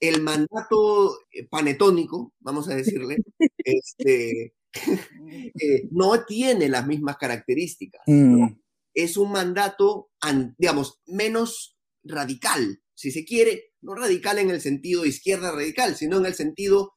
el 0.00 0.22
mandato 0.22 1.18
eh, 1.32 1.46
panetónico, 1.48 2.34
vamos 2.40 2.68
a 2.68 2.74
decirle, 2.74 3.16
este, 3.58 4.54
eh, 4.74 5.88
no 5.90 6.24
tiene 6.24 6.68
las 6.68 6.86
mismas 6.86 7.16
características. 7.16 8.02
Mm. 8.06 8.46
Es 8.94 9.16
un 9.16 9.32
mandato, 9.32 10.10
digamos, 10.58 11.00
menos 11.06 11.76
radical, 12.02 12.80
si 12.94 13.10
se 13.10 13.24
quiere, 13.24 13.74
no 13.82 13.94
radical 13.94 14.38
en 14.38 14.50
el 14.50 14.60
sentido 14.60 15.04
izquierda 15.04 15.52
radical, 15.52 15.96
sino 15.96 16.16
en 16.16 16.26
el 16.26 16.34
sentido 16.34 16.94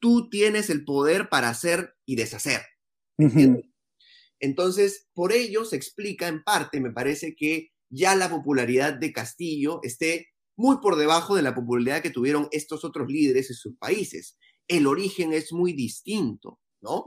tú 0.00 0.30
tienes 0.30 0.70
el 0.70 0.84
poder 0.84 1.28
para 1.28 1.50
hacer 1.50 1.94
y 2.06 2.16
deshacer. 2.16 2.62
Entonces, 4.40 5.08
por 5.12 5.32
ello 5.32 5.64
se 5.64 5.76
explica 5.76 6.28
en 6.28 6.42
parte, 6.42 6.80
me 6.80 6.90
parece 6.90 7.34
que 7.36 7.70
ya 7.90 8.16
la 8.16 8.30
popularidad 8.30 8.94
de 8.94 9.12
Castillo 9.12 9.80
esté 9.82 10.31
muy 10.56 10.78
por 10.78 10.96
debajo 10.96 11.36
de 11.36 11.42
la 11.42 11.54
popularidad 11.54 12.02
que 12.02 12.10
tuvieron 12.10 12.48
estos 12.50 12.84
otros 12.84 13.08
líderes 13.08 13.50
en 13.50 13.56
sus 13.56 13.76
países. 13.76 14.36
El 14.68 14.86
origen 14.86 15.32
es 15.32 15.52
muy 15.52 15.72
distinto, 15.72 16.60
¿no? 16.80 17.04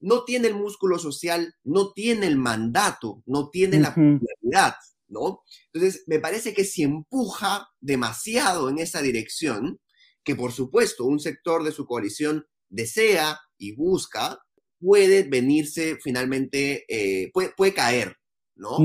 No 0.00 0.24
tiene 0.24 0.48
el 0.48 0.54
músculo 0.54 0.98
social, 0.98 1.54
no 1.64 1.92
tiene 1.92 2.26
el 2.26 2.36
mandato, 2.36 3.22
no 3.26 3.50
tiene 3.50 3.78
la 3.78 3.90
popularidad, 3.94 4.74
¿no? 5.08 5.42
Entonces, 5.72 6.04
me 6.06 6.18
parece 6.18 6.54
que 6.54 6.64
si 6.64 6.82
empuja 6.82 7.68
demasiado 7.80 8.68
en 8.68 8.78
esa 8.78 9.02
dirección, 9.02 9.80
que 10.24 10.34
por 10.34 10.52
supuesto 10.52 11.04
un 11.04 11.20
sector 11.20 11.64
de 11.64 11.72
su 11.72 11.86
coalición 11.86 12.46
desea 12.68 13.38
y 13.58 13.74
busca, 13.74 14.40
puede 14.80 15.22
venirse 15.24 15.98
finalmente, 16.02 16.84
eh, 16.88 17.30
puede, 17.32 17.74
caer, 17.74 18.16
¿no? 18.56 18.78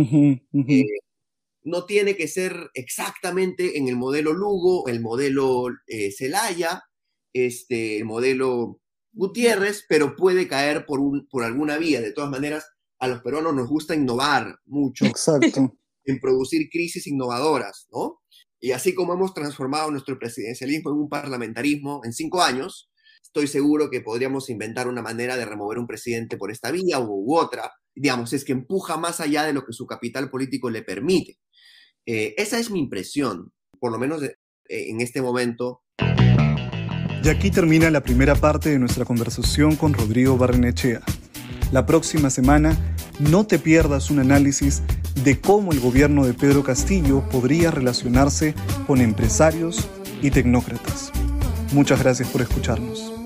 No 1.67 1.85
tiene 1.85 2.15
que 2.15 2.29
ser 2.29 2.71
exactamente 2.73 3.77
en 3.77 3.89
el 3.89 3.97
modelo 3.97 4.31
Lugo, 4.31 4.87
el 4.87 5.01
modelo 5.01 5.67
eh, 5.85 6.11
Celaya, 6.11 6.83
este, 7.33 7.97
el 7.97 8.05
modelo 8.05 8.79
Gutiérrez, 9.11 9.85
pero 9.89 10.15
puede 10.15 10.47
caer 10.47 10.85
por, 10.85 10.99
un, 10.99 11.27
por 11.27 11.43
alguna 11.43 11.77
vía. 11.77 11.99
De 11.99 12.13
todas 12.13 12.29
maneras, 12.29 12.65
a 12.99 13.09
los 13.09 13.21
peruanos 13.21 13.53
nos 13.53 13.67
gusta 13.67 13.93
innovar 13.93 14.59
mucho. 14.65 15.05
Exacto. 15.05 15.73
En 16.09 16.21
producir 16.21 16.69
crisis 16.71 17.05
innovadoras, 17.05 17.85
¿no? 17.91 18.21
Y 18.61 18.71
así 18.71 18.95
como 18.95 19.11
hemos 19.11 19.33
transformado 19.33 19.91
nuestro 19.91 20.17
presidencialismo 20.17 20.91
en 20.91 20.95
un 20.95 21.09
parlamentarismo 21.09 21.99
en 22.05 22.13
cinco 22.13 22.41
años, 22.41 22.89
estoy 23.21 23.47
seguro 23.47 23.89
que 23.89 23.99
podríamos 23.99 24.49
inventar 24.49 24.87
una 24.87 25.01
manera 25.01 25.35
de 25.35 25.43
remover 25.43 25.79
un 25.79 25.85
presidente 25.85 26.37
por 26.37 26.49
esta 26.49 26.71
vía 26.71 27.01
u, 27.01 27.35
otra. 27.35 27.73
Digamos, 27.93 28.31
es 28.31 28.45
que 28.45 28.53
empuja 28.53 28.95
más 28.95 29.19
allá 29.19 29.43
de 29.43 29.51
lo 29.51 29.65
que 29.65 29.73
su 29.73 29.85
capital 29.85 30.29
político 30.29 30.69
le 30.69 30.81
permite. 30.81 31.39
Eh, 32.09 32.35
esa 32.37 32.57
es 32.57 32.71
mi 32.71 32.79
impresión, 32.79 33.51
por 33.79 33.91
lo 33.91 33.99
menos 33.99 34.23
eh, 34.23 34.37
en 34.69 35.01
este 35.01 35.21
momento. 35.21 35.83
Y 37.21 37.27
aquí 37.27 37.51
termina 37.51 37.91
la 37.91 38.01
primera 38.01 38.33
parte 38.33 38.69
de 38.69 38.79
nuestra 38.79 39.03
conversación 39.03 39.75
con 39.75 39.93
Rodrigo 39.93 40.37
Barrenechea. 40.37 41.01
La 41.73 41.85
próxima 41.85 42.29
semana 42.29 42.77
no 43.19 43.45
te 43.45 43.59
pierdas 43.59 44.09
un 44.09 44.19
análisis 44.19 44.83
de 45.25 45.41
cómo 45.41 45.73
el 45.73 45.81
gobierno 45.81 46.25
de 46.25 46.33
Pedro 46.33 46.63
Castillo 46.63 47.27
podría 47.29 47.71
relacionarse 47.71 48.55
con 48.87 49.01
empresarios 49.01 49.89
y 50.21 50.31
tecnócratas. 50.31 51.11
Muchas 51.73 52.01
gracias 52.01 52.29
por 52.29 52.41
escucharnos. 52.41 53.16